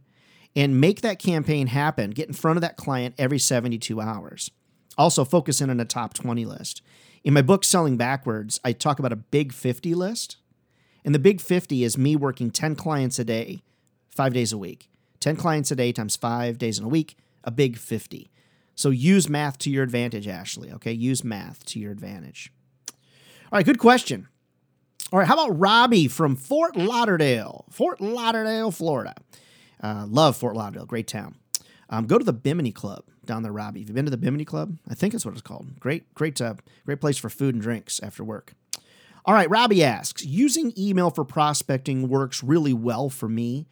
and 0.58 0.82
make 0.82 1.02
that 1.02 1.20
campaign 1.20 1.68
happen. 1.68 2.10
Get 2.10 2.28
in 2.28 2.34
front 2.34 2.58
of 2.58 2.62
that 2.62 2.78
client 2.78 3.14
every 3.20 3.38
72 3.38 4.02
hours. 4.02 4.50
Also, 4.98 5.24
focus 5.24 5.62
in 5.62 5.70
on 5.70 5.80
a 5.80 5.86
top 5.86 6.16
20 6.16 6.46
list. 6.46 6.82
In 7.24 7.36
my 7.36 7.44
book, 7.44 7.64
Selling 7.64 7.96
Backwards, 7.96 8.60
I 8.66 8.72
talk 8.72 8.98
about 8.98 9.14
a 9.14 9.18
big 9.18 9.54
50 9.54 9.94
list. 9.94 10.38
And 11.06 11.14
the 11.14 11.20
big 11.20 11.42
50 11.42 11.84
is 11.84 11.96
me 11.96 12.16
working 12.16 12.50
10 12.50 12.76
clients 12.76 13.20
a 13.20 13.24
day, 13.24 13.62
five 14.10 14.34
days 14.34 14.52
a 14.52 14.58
week. 14.58 14.90
10 15.20 15.36
clients 15.36 15.70
a 15.70 15.76
day 15.76 15.92
times 15.92 16.16
five 16.16 16.58
days 16.58 16.80
in 16.80 16.86
a 16.86 16.90
week, 16.90 17.18
a 17.44 17.52
big 17.52 17.78
50. 17.78 18.32
So 18.74 18.90
use 18.90 19.30
math 19.30 19.60
to 19.60 19.70
your 19.70 19.84
advantage, 19.84 20.28
Ashley. 20.28 20.72
Okay, 20.72 20.92
use 20.92 21.24
math 21.24 21.66
to 21.66 21.80
your 21.80 21.92
advantage. 21.92 22.52
All 23.52 23.58
right, 23.58 23.66
good 23.66 23.80
question. 23.80 24.28
All 25.12 25.20
right, 25.20 25.28
how 25.28 25.36
about 25.36 25.58
Robbie 25.58 26.08
from 26.08 26.36
Fort 26.36 26.76
Lauderdale, 26.76 27.66
Fort 27.70 28.02
Lauderdale, 28.02 28.72
Florida? 28.72 29.14
Uh, 29.82 30.06
love 30.08 30.36
Fort 30.36 30.56
Lauderdale, 30.56 30.86
great 30.86 31.08
town. 31.08 31.36
Um, 31.90 32.06
go 32.06 32.18
to 32.18 32.26
the 32.26 32.34
Bimini 32.34 32.72
Club 32.72 33.06
down 33.26 33.44
there, 33.44 33.52
Robbie. 33.52 33.82
Have 33.82 33.90
you 33.90 33.96
been 33.96 34.06
to 34.06 34.12
the 34.12 34.18
Bimini 34.18 34.46
Club? 34.46 34.78
I 34.90 34.94
think 34.94 35.14
that's 35.14 35.26
what 35.26 35.34
it's 35.34 35.42
called. 35.42 35.80
Great, 35.80 36.14
great, 36.16 36.40
uh, 36.42 36.56
great 36.86 37.00
place 37.00 37.18
for 37.18 37.30
food 37.30 37.56
and 37.56 37.62
drinks 37.62 38.00
after 38.02 38.24
work. 38.24 38.54
All 39.26 39.34
right, 39.34 39.50
Robbie 39.50 39.84
asks, 39.84 40.24
using 40.26 40.74
email 40.78 41.10
for 41.10 41.26
prospecting 41.26 42.08
works 42.08 42.44
really 42.44 42.74
well 42.74 43.10
for 43.10 43.28
me 43.28 43.68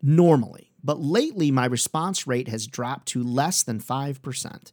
normally, 0.00 0.70
but 0.82 1.00
lately 1.00 1.50
my 1.50 1.66
response 1.66 2.26
rate 2.26 2.48
has 2.48 2.66
dropped 2.66 3.06
to 3.08 3.22
less 3.22 3.62
than 3.62 3.80
5%. 3.80 4.72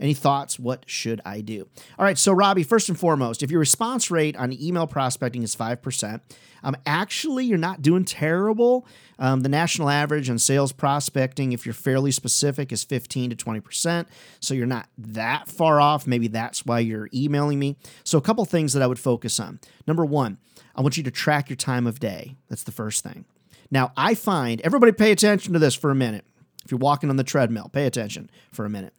Any 0.00 0.14
thoughts? 0.14 0.58
What 0.58 0.84
should 0.86 1.20
I 1.24 1.40
do? 1.40 1.68
All 1.98 2.04
right, 2.04 2.18
so 2.18 2.32
Robbie, 2.32 2.62
first 2.62 2.88
and 2.88 2.98
foremost, 2.98 3.42
if 3.42 3.50
your 3.50 3.60
response 3.60 4.10
rate 4.10 4.36
on 4.36 4.52
email 4.52 4.86
prospecting 4.86 5.42
is 5.42 5.56
5%, 5.56 6.20
um, 6.62 6.76
actually 6.84 7.44
you're 7.44 7.58
not 7.58 7.82
doing 7.82 8.04
terrible. 8.04 8.86
Um, 9.18 9.40
the 9.40 9.48
national 9.48 9.88
average 9.88 10.28
on 10.28 10.38
sales 10.38 10.72
prospecting, 10.72 11.52
if 11.52 11.64
you're 11.64 11.72
fairly 11.72 12.10
specific, 12.10 12.72
is 12.72 12.84
15 12.84 13.30
to 13.30 13.36
20%. 13.36 14.06
So 14.40 14.52
you're 14.52 14.66
not 14.66 14.88
that 14.98 15.48
far 15.48 15.80
off. 15.80 16.06
Maybe 16.06 16.28
that's 16.28 16.66
why 16.66 16.80
you're 16.80 17.08
emailing 17.14 17.58
me. 17.58 17.76
So, 18.04 18.18
a 18.18 18.22
couple 18.22 18.44
things 18.44 18.72
that 18.72 18.82
I 18.82 18.86
would 18.86 18.98
focus 18.98 19.40
on. 19.40 19.60
Number 19.86 20.04
one, 20.04 20.38
I 20.74 20.82
want 20.82 20.96
you 20.96 21.02
to 21.04 21.10
track 21.10 21.48
your 21.48 21.56
time 21.56 21.86
of 21.86 22.00
day. 22.00 22.36
That's 22.48 22.64
the 22.64 22.72
first 22.72 23.02
thing. 23.02 23.24
Now, 23.70 23.92
I 23.96 24.14
find 24.14 24.60
everybody 24.60 24.92
pay 24.92 25.12
attention 25.12 25.52
to 25.52 25.58
this 25.58 25.74
for 25.74 25.90
a 25.90 25.94
minute. 25.94 26.24
If 26.64 26.70
you're 26.70 26.78
walking 26.78 27.10
on 27.10 27.16
the 27.16 27.24
treadmill, 27.24 27.70
pay 27.72 27.86
attention 27.86 28.28
for 28.52 28.64
a 28.64 28.70
minute. 28.70 28.92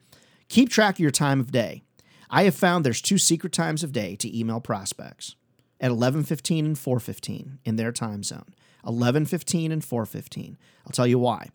Keep 0.49 0.69
track 0.69 0.95
of 0.95 0.99
your 0.99 1.11
time 1.11 1.39
of 1.39 1.51
day. 1.51 1.83
I 2.29 2.43
have 2.43 2.55
found 2.55 2.85
there's 2.85 3.01
two 3.01 3.17
secret 3.17 3.53
times 3.53 3.83
of 3.83 3.91
day 3.91 4.15
to 4.17 4.37
email 4.37 4.59
prospects 4.59 5.35
at 5.79 5.91
11:15 5.91 6.65
and 6.65 6.77
4:15 6.77 7.59
in 7.65 7.75
their 7.75 7.91
time 7.91 8.23
zone. 8.23 8.53
11:15 8.85 9.71
and 9.71 9.83
4:15. 9.83 10.57
I'll 10.85 10.91
tell 10.91 11.07
you 11.07 11.19
why. 11.19 11.49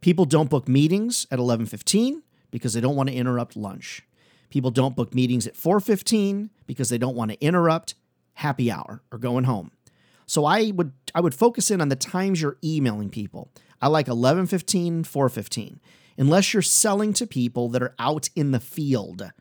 People 0.00 0.24
don't 0.24 0.50
book 0.50 0.68
meetings 0.68 1.26
at 1.30 1.38
11:15 1.38 2.22
because 2.50 2.72
they 2.72 2.80
don't 2.80 2.96
want 2.96 3.08
to 3.08 3.14
interrupt 3.14 3.56
lunch. 3.56 4.02
People 4.48 4.70
don't 4.70 4.96
book 4.96 5.14
meetings 5.14 5.46
at 5.46 5.56
4:15 5.56 6.50
because 6.66 6.88
they 6.88 6.98
don't 6.98 7.16
want 7.16 7.30
to 7.30 7.40
interrupt 7.40 7.94
happy 8.34 8.70
hour 8.70 9.02
or 9.12 9.18
going 9.18 9.44
home. 9.44 9.70
So 10.26 10.44
I 10.44 10.70
would 10.70 10.92
I 11.14 11.20
would 11.20 11.34
focus 11.34 11.70
in 11.70 11.80
on 11.80 11.88
the 11.88 11.96
times 11.96 12.40
you're 12.40 12.56
emailing 12.64 13.10
people. 13.10 13.50
I 13.82 13.88
like 13.88 14.06
11:15, 14.06 15.04
4:15. 15.04 15.80
Unless 16.20 16.52
you're 16.52 16.60
selling 16.60 17.14
to 17.14 17.26
people 17.26 17.70
that 17.70 17.82
are 17.82 17.94
out 17.98 18.28
in 18.36 18.50
the 18.50 18.60
field, 18.60 19.32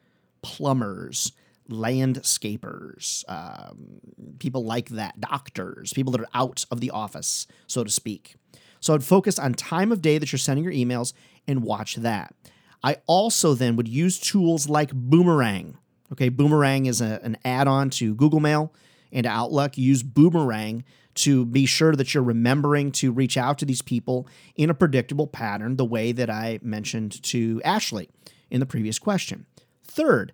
plumbers, 0.41 1.33
landscapers, 1.69 3.25
um, 3.27 3.99
people 4.39 4.63
like 4.63 4.87
that, 4.87 5.19
doctors, 5.19 5.91
people 5.91 6.13
that 6.13 6.21
are 6.21 6.29
out 6.33 6.65
of 6.71 6.79
the 6.79 6.89
office, 6.89 7.47
so 7.67 7.83
to 7.83 7.89
speak. 7.89 8.37
So 8.79 8.93
I'd 8.93 9.03
focus 9.03 9.37
on 9.37 9.55
time 9.55 9.91
of 9.91 10.01
day 10.01 10.17
that 10.19 10.31
you're 10.31 10.39
sending 10.39 10.63
your 10.63 10.71
emails 10.71 11.11
and 11.45 11.63
watch 11.63 11.95
that. 11.97 12.33
I 12.81 12.95
also 13.07 13.55
then 13.55 13.75
would 13.75 13.89
use 13.89 14.17
tools 14.17 14.69
like 14.69 14.93
Boomerang. 14.93 15.77
Okay, 16.13 16.29
Boomerang 16.29 16.85
is 16.85 17.01
a, 17.01 17.19
an 17.23 17.35
add 17.43 17.67
on 17.67 17.89
to 17.89 18.15
Google 18.15 18.39
Mail 18.39 18.73
and 19.11 19.25
Outlook. 19.25 19.77
Use 19.77 20.03
Boomerang 20.03 20.83
to 21.15 21.45
be 21.45 21.65
sure 21.65 21.95
that 21.95 22.13
you're 22.13 22.23
remembering 22.23 22.91
to 22.93 23.11
reach 23.11 23.37
out 23.37 23.57
to 23.59 23.65
these 23.65 23.81
people 23.81 24.27
in 24.55 24.69
a 24.69 24.73
predictable 24.73 25.27
pattern, 25.27 25.75
the 25.75 25.85
way 25.85 26.11
that 26.11 26.29
I 26.29 26.59
mentioned 26.61 27.21
to 27.23 27.61
Ashley 27.65 28.09
in 28.49 28.59
the 28.59 28.65
previous 28.65 28.99
question. 28.99 29.45
Third, 29.83 30.33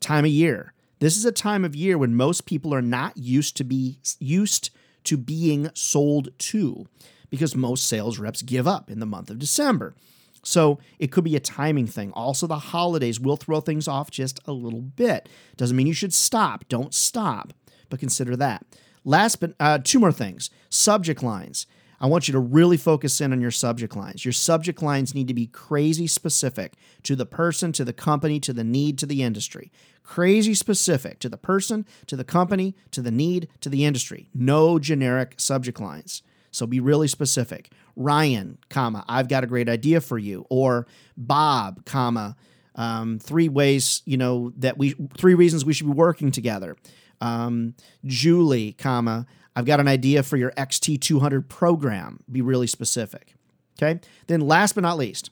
time 0.00 0.24
of 0.24 0.30
year. 0.30 0.72
This 0.98 1.16
is 1.16 1.24
a 1.24 1.32
time 1.32 1.64
of 1.64 1.76
year 1.76 1.98
when 1.98 2.14
most 2.14 2.46
people 2.46 2.74
are 2.74 2.82
not 2.82 3.16
used 3.16 3.56
to 3.58 3.64
be 3.64 3.98
used 4.18 4.70
to 5.04 5.16
being 5.16 5.70
sold 5.74 6.30
to 6.38 6.86
because 7.30 7.54
most 7.54 7.86
sales 7.86 8.18
reps 8.18 8.42
give 8.42 8.66
up 8.66 8.90
in 8.90 9.00
the 9.00 9.06
month 9.06 9.30
of 9.30 9.38
December. 9.38 9.94
So 10.42 10.78
it 10.98 11.10
could 11.10 11.24
be 11.24 11.34
a 11.34 11.40
timing 11.40 11.86
thing. 11.86 12.12
Also, 12.12 12.46
the 12.46 12.58
holidays 12.58 13.18
will 13.18 13.36
throw 13.36 13.60
things 13.60 13.88
off 13.88 14.10
just 14.10 14.38
a 14.46 14.52
little 14.52 14.80
bit. 14.80 15.28
Doesn't 15.56 15.76
mean 15.76 15.88
you 15.88 15.92
should 15.92 16.14
stop. 16.14 16.64
Don't 16.68 16.94
stop, 16.94 17.52
but 17.88 18.00
consider 18.00 18.36
that. 18.36 18.64
Last 19.04 19.36
but 19.36 19.54
uh, 19.60 19.78
two 19.82 19.98
more 19.98 20.12
things 20.12 20.50
subject 20.68 21.22
lines. 21.22 21.66
I 21.98 22.06
want 22.06 22.28
you 22.28 22.32
to 22.32 22.38
really 22.38 22.76
focus 22.76 23.20
in 23.20 23.32
on 23.32 23.40
your 23.40 23.50
subject 23.50 23.96
lines. 23.96 24.24
Your 24.24 24.32
subject 24.32 24.82
lines 24.82 25.14
need 25.14 25.28
to 25.28 25.34
be 25.34 25.46
crazy 25.46 26.06
specific 26.06 26.74
to 27.04 27.16
the 27.16 27.24
person, 27.24 27.72
to 27.72 27.84
the 27.84 27.94
company, 27.94 28.38
to 28.40 28.52
the 28.52 28.64
need, 28.64 28.98
to 28.98 29.06
the 29.06 29.22
industry. 29.22 29.72
Crazy 30.02 30.54
specific 30.54 31.18
to 31.20 31.28
the 31.28 31.38
person, 31.38 31.86
to 32.06 32.16
the 32.16 32.24
company, 32.24 32.76
to 32.90 33.00
the 33.00 33.10
need, 33.10 33.48
to 33.60 33.70
the 33.70 33.84
industry. 33.84 34.28
No 34.34 34.78
generic 34.78 35.34
subject 35.38 35.80
lines. 35.80 36.22
So 36.50 36.66
be 36.66 36.80
really 36.80 37.08
specific. 37.08 37.72
Ryan, 37.96 38.58
comma, 38.68 39.04
I've 39.08 39.28
got 39.28 39.44
a 39.44 39.46
great 39.46 39.68
idea 39.68 40.00
for 40.00 40.18
you. 40.18 40.46
Or 40.50 40.86
Bob, 41.16 41.84
comma, 41.86 42.36
um, 42.74 43.18
three 43.18 43.48
ways, 43.48 44.02
you 44.04 44.16
know, 44.16 44.52
that 44.58 44.76
we, 44.76 44.94
three 45.16 45.34
reasons 45.34 45.64
we 45.64 45.72
should 45.72 45.86
be 45.86 45.92
working 45.92 46.30
together. 46.30 46.76
Um, 47.20 47.74
Julie, 48.04 48.72
comma, 48.72 49.26
I've 49.54 49.64
got 49.64 49.80
an 49.80 49.88
idea 49.88 50.22
for 50.22 50.36
your 50.36 50.52
XT200 50.52 51.48
program. 51.48 52.20
Be 52.30 52.42
really 52.42 52.66
specific. 52.66 53.34
Okay. 53.78 54.00
Then 54.26 54.40
last 54.40 54.74
but 54.74 54.82
not 54.82 54.98
least, 54.98 55.30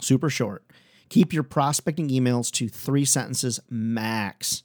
super 0.00 0.30
short. 0.30 0.64
Keep 1.08 1.32
your 1.32 1.42
prospecting 1.42 2.08
emails 2.08 2.50
to 2.52 2.68
three 2.68 3.04
sentences 3.04 3.60
max. 3.70 4.62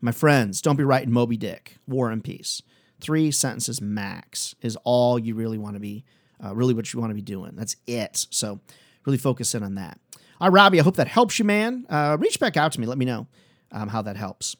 My 0.00 0.12
friends, 0.12 0.60
don't 0.62 0.76
be 0.76 0.84
writing 0.84 1.12
Moby 1.12 1.36
Dick, 1.36 1.76
War 1.86 2.10
and 2.10 2.24
Peace. 2.24 2.62
Three 3.00 3.30
sentences 3.30 3.80
max 3.80 4.54
is 4.62 4.76
all 4.84 5.18
you 5.18 5.34
really 5.34 5.58
want 5.58 5.74
to 5.74 5.80
be, 5.80 6.04
uh, 6.42 6.54
really 6.54 6.74
what 6.74 6.92
you 6.92 7.00
want 7.00 7.10
to 7.10 7.14
be 7.14 7.22
doing. 7.22 7.52
That's 7.54 7.76
it. 7.86 8.26
So 8.30 8.60
really 9.04 9.18
focus 9.18 9.54
in 9.54 9.62
on 9.62 9.74
that. 9.74 9.98
All 10.40 10.48
right, 10.48 10.54
Robbie, 10.54 10.80
I 10.80 10.82
hope 10.82 10.96
that 10.96 11.08
helps 11.08 11.38
you, 11.38 11.44
man. 11.44 11.86
Uh, 11.88 12.16
reach 12.18 12.40
back 12.40 12.56
out 12.56 12.72
to 12.72 12.80
me. 12.80 12.86
Let 12.86 12.98
me 12.98 13.04
know 13.04 13.26
um, 13.70 13.88
how 13.88 14.02
that 14.02 14.16
helps. 14.16 14.56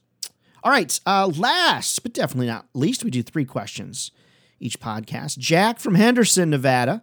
All 0.63 0.71
right. 0.71 0.99
Uh, 1.05 1.31
last 1.37 2.03
but 2.03 2.13
definitely 2.13 2.47
not 2.47 2.67
least, 2.75 3.05
we 3.05 3.11
do 3.11 3.23
three 3.23 3.45
questions 3.45 4.11
each 4.61 4.79
podcast. 4.79 5.39
Jack 5.39 5.81
from 5.81 5.97
Henderson, 5.97 6.51
Nevada. 6.51 7.03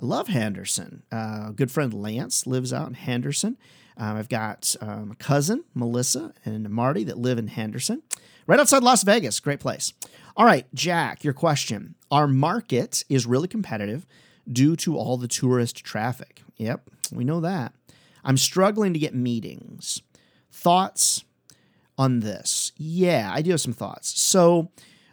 I 0.00 0.06
love 0.06 0.28
Henderson. 0.28 1.02
Uh, 1.12 1.50
good 1.50 1.70
friend 1.70 1.92
Lance 1.92 2.46
lives 2.46 2.72
out 2.72 2.88
in 2.88 2.94
Henderson. 2.94 3.58
Um, 3.96 4.16
I've 4.16 4.28
got 4.28 4.74
um, 4.80 5.10
a 5.10 5.16
cousin, 5.16 5.64
Melissa, 5.74 6.32
and 6.44 6.70
Marty 6.70 7.04
that 7.04 7.18
live 7.18 7.36
in 7.36 7.48
Henderson, 7.48 8.02
right 8.46 8.60
outside 8.60 8.82
Las 8.84 9.02
Vegas. 9.02 9.40
Great 9.40 9.60
place. 9.60 9.92
All 10.36 10.46
right, 10.46 10.66
Jack, 10.72 11.24
your 11.24 11.34
question. 11.34 11.96
Our 12.10 12.28
market 12.28 13.04
is 13.08 13.26
really 13.26 13.48
competitive 13.48 14.06
due 14.50 14.76
to 14.76 14.96
all 14.96 15.16
the 15.16 15.28
tourist 15.28 15.84
traffic. 15.84 16.42
Yep, 16.56 16.88
we 17.12 17.24
know 17.24 17.40
that. 17.40 17.72
I'm 18.24 18.36
struggling 18.36 18.92
to 18.92 18.98
get 19.00 19.14
meetings. 19.14 20.00
Thoughts, 20.52 21.24
on 21.98 22.20
this? 22.20 22.72
Yeah, 22.76 23.30
I 23.34 23.42
do 23.42 23.50
have 23.50 23.60
some 23.60 23.74
thoughts. 23.74 24.18
So, 24.18 24.70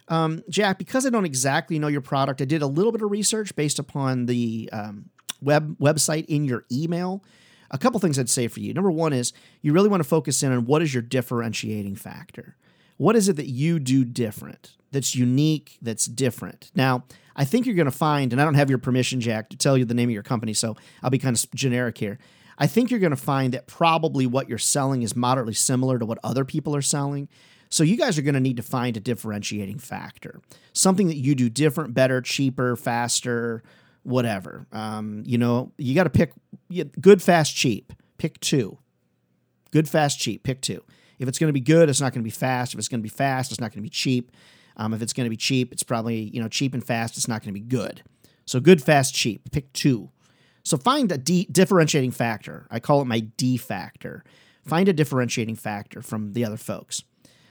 um, 0.08 0.44
Jack, 0.50 0.78
because 0.78 1.06
I 1.06 1.10
don't 1.10 1.26
exactly 1.26 1.80
know 1.80 1.88
your 1.88 2.02
product, 2.02 2.42
I 2.42 2.46
did 2.46 2.62
a 2.62 2.68
little 2.68 2.92
bit 2.92 3.02
of 3.02 3.12
research 3.12 3.56
based 3.56 3.80
upon 3.80 4.28
the 4.28 4.70
um, 4.72 5.10
web 5.42 5.78
website 5.80 6.26
in 6.28 6.46
your 6.46 6.64
email. 6.72 7.24
A 7.72 7.78
couple 7.78 8.00
things 8.00 8.20
I'd 8.20 8.30
say 8.30 8.48
for 8.48 8.60
you. 8.60 8.74
Number 8.74 8.92
one 8.92 9.12
is 9.12 9.34
you 9.62 9.74
really 9.74 9.90
want 9.90 10.02
to 10.02 10.08
focus 10.08 10.44
in 10.44 10.52
on 10.52 10.66
what 10.66 10.82
is 10.82 10.94
your 10.94 11.02
differentiating 11.02 11.96
factor. 11.96 12.56
What 12.98 13.16
is 13.16 13.28
it 13.28 13.36
that 13.36 13.50
you 13.50 13.80
do 13.80 14.06
different, 14.06 14.78
that's 14.92 15.16
unique, 15.16 15.78
that's 15.82 16.06
different? 16.06 16.72
Now, 16.76 17.04
I 17.36 17.44
think 17.44 17.66
you're 17.66 17.76
going 17.76 17.86
to 17.86 17.92
find, 17.92 18.32
and 18.32 18.42
I 18.42 18.46
don't 18.46 18.54
have 18.54 18.70
your 18.70 18.80
permission, 18.80 19.20
Jack, 19.20 19.50
to 19.50 19.58
tell 19.58 19.78
you 19.78 19.84
the 19.84 19.94
name 19.94 20.08
of 20.08 20.14
your 20.14 20.24
company, 20.24 20.54
so 20.54 20.78
I'll 21.04 21.10
be 21.10 21.20
kind 21.20 21.36
of 21.36 21.52
generic 21.54 21.98
here. 21.98 22.20
I 22.58 22.68
think 22.68 22.90
you're 22.90 23.00
going 23.00 23.12
to 23.12 23.18
find 23.18 23.54
that 23.54 23.68
probably 23.68 24.26
what 24.26 24.50
you're 24.50 24.58
selling 24.58 25.02
is 25.02 25.16
moderately 25.16 25.54
similar 25.54 26.00
to 26.00 26.06
what 26.06 26.20
other 26.24 26.46
people 26.46 26.76
are 26.76 26.82
selling. 26.82 27.28
So 27.70 27.84
you 27.84 27.98
guys 27.98 28.18
are 28.18 28.22
going 28.22 28.36
to 28.36 28.40
need 28.40 28.58
to 28.58 28.64
find 28.64 28.96
a 28.96 29.00
differentiating 29.00 29.80
factor, 29.80 30.42
something 30.74 31.08
that 31.08 31.18
you 31.18 31.36
do 31.36 31.50
different, 31.50 31.94
better, 31.94 32.22
cheaper, 32.22 32.76
faster, 32.76 33.64
whatever. 34.04 34.68
Um, 34.72 35.24
you 35.26 35.38
know, 35.38 35.72
you 35.78 35.96
got 35.96 36.04
to 36.04 36.10
pick 36.10 36.32
good, 37.02 37.22
fast, 37.22 37.56
cheap. 37.56 37.92
Pick 38.18 38.40
two. 38.40 38.78
Good, 39.72 39.90
fast, 39.90 40.20
cheap. 40.20 40.44
Pick 40.44 40.62
two. 40.62 40.82
If 41.20 41.28
it's 41.28 41.40
going 41.40 41.50
to 41.50 41.54
be 41.54 41.60
good, 41.60 41.90
it's 41.90 42.00
not 42.00 42.14
going 42.14 42.22
to 42.22 42.28
be 42.28 42.30
fast. 42.30 42.74
If 42.74 42.80
it's 42.80 42.88
going 42.88 43.00
to 43.00 43.04
be 43.04 43.10
fast, 43.10 43.52
it's 43.52 43.60
not 43.60 43.72
going 43.72 43.80
to 43.80 43.82
be 43.82 43.90
cheap. 43.90 44.32
Um, 44.78 44.94
if 44.94 45.02
it's 45.02 45.14
going 45.14 45.26
to 45.26 45.30
be 45.30 45.38
cheap, 45.38 45.72
it's 45.72 45.84
probably 45.84 46.20
you 46.34 46.42
know 46.42 46.48
cheap 46.48 46.74
and 46.74 46.86
fast. 46.86 47.18
It's 47.18 47.28
not 47.28 47.42
going 47.42 47.54
to 47.54 47.60
be 47.60 47.66
good. 47.66 48.04
So 48.46 48.60
good, 48.60 48.82
fast, 48.84 49.14
cheap. 49.14 49.52
Pick 49.52 49.74
two. 49.74 50.12
So 50.66 50.78
find 50.78 51.12
a 51.12 51.18
D 51.18 51.48
differentiating 51.50 52.12
factor. 52.12 52.68
I 52.70 52.80
call 52.80 53.02
it 53.02 53.06
my 53.06 53.22
D 53.22 53.56
factor. 53.56 54.24
Find 54.66 54.90
a 54.90 54.94
differentiating 54.94 55.56
factor 55.56 56.02
from 56.02 56.34
the 56.34 56.44
other 56.44 56.58
folks. 56.58 57.04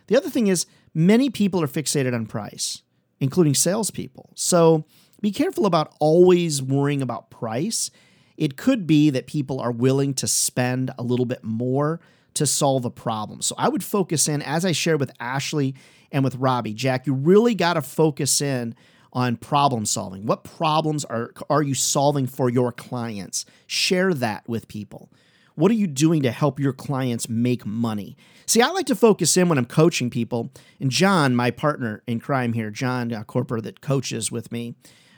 The 0.09 0.17
other 0.17 0.29
thing 0.29 0.49
is 0.49 0.67
many 0.93 1.31
people 1.31 1.63
are 1.63 1.69
fixated 1.69 2.13
on 2.13 2.27
price, 2.27 2.83
including 3.21 3.55
salespeople. 3.55 4.31
So 4.35 4.85
be 5.21 5.31
careful 5.31 5.65
about 5.65 5.95
always 6.01 6.61
worrying 6.61 7.01
about 7.01 7.31
price. 7.31 7.91
It 8.37 8.57
could 8.57 8.87
be 8.87 9.11
that 9.11 9.29
people 9.29 9.61
are 9.61 9.71
willing 9.71 10.13
to 10.15 10.27
spend 10.27 10.91
a 10.99 11.03
little 11.03 11.25
bit 11.25 11.45
more 11.45 12.01
to 12.35 12.47
solve 12.47 12.85
a 12.85 12.91
problem. 12.91 13.43
So 13.43 13.55
I 13.57 13.69
would 13.69 13.85
focus 13.85 14.27
in, 14.27 14.43
as 14.43 14.65
I 14.65 14.73
shared 14.73 14.99
with 14.99 15.13
Ashley 15.21 15.77
and 16.11 16.25
with 16.25 16.35
Robbie, 16.35 16.75
Jack, 16.75 17.07
you 17.07 17.15
really 17.15 17.55
got 17.55 17.75
to 17.75 17.83
focus 17.83 18.41
in 18.41 18.75
on 19.15 19.37
problem 19.37 19.87
solving. 19.87 20.27
What 20.27 20.45
problems 20.45 21.05
are, 21.05 21.33
are 21.49 21.63
you 21.63 21.75
solving 21.75 22.27
for 22.27 22.51
your 22.51 22.73
clients? 22.73 23.47
Share 23.67 24.13
that 24.15 24.49
with 24.49 24.69
people. 24.69 25.11
What 25.55 25.71
are 25.71 25.75
you 25.75 25.87
doing 25.87 26.23
to 26.23 26.33
help 26.33 26.59
your 26.59 26.73
clients 26.73 27.29
make 27.29 27.65
money? 27.65 28.17
See, 28.45 28.61
I 28.61 28.69
like 28.69 28.87
to 28.87 28.97
focus 28.97 29.37
in 29.37 29.49
when 29.49 29.57
I'm 29.57 29.67
coaching 29.67 30.11
people. 30.11 30.51
And 30.81 30.91
John, 30.91 31.37
my 31.37 31.53
partner 31.53 32.03
in 32.09 32.19
crime 32.19 32.55
here, 32.55 32.71
John 32.71 33.13
uh, 33.13 33.23
Corper, 33.23 33.61
that 33.61 33.81
coaches 33.81 34.33
with 34.33 34.51
me, 34.51 34.75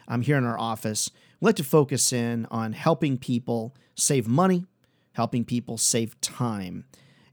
I'm 0.06 0.22
here 0.22 0.36
in 0.36 0.44
our 0.44 0.58
office. 0.58 1.10
We 1.40 1.46
like 1.46 1.56
to 1.56 1.64
focus 1.64 2.12
in 2.12 2.46
on 2.50 2.74
helping 2.74 3.16
people 3.16 3.74
save 3.94 4.28
money, 4.28 4.66
helping 5.12 5.44
people 5.44 5.78
save 5.78 6.20
time. 6.20 6.84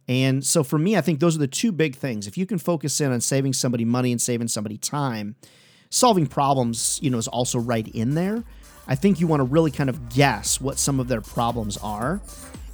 And 0.07 0.45
so 0.45 0.63
for 0.63 0.77
me, 0.77 0.97
I 0.97 1.01
think 1.01 1.19
those 1.19 1.35
are 1.35 1.39
the 1.39 1.47
two 1.47 1.71
big 1.71 1.95
things. 1.95 2.25
If 2.27 2.37
you 2.37 2.45
can 2.45 2.57
focus 2.57 2.99
in 2.99 3.11
on 3.11 3.21
saving 3.21 3.53
somebody 3.53 3.85
money 3.85 4.11
and 4.11 4.21
saving 4.21 4.49
somebody 4.49 4.77
time, 4.77 5.35
solving 5.93 6.25
problems, 6.25 6.99
you 7.03 7.09
know, 7.11 7.19
is 7.19 7.27
also 7.27 7.59
right 7.59 7.87
in 7.89 8.15
there. 8.15 8.43
I 8.87 8.95
think 8.95 9.19
you 9.19 9.27
want 9.27 9.41
to 9.41 9.45
really 9.45 9.69
kind 9.69 9.91
of 9.91 10.09
guess 10.09 10.59
what 10.59 10.79
some 10.79 10.99
of 10.99 11.07
their 11.07 11.21
problems 11.21 11.77
are. 11.77 12.19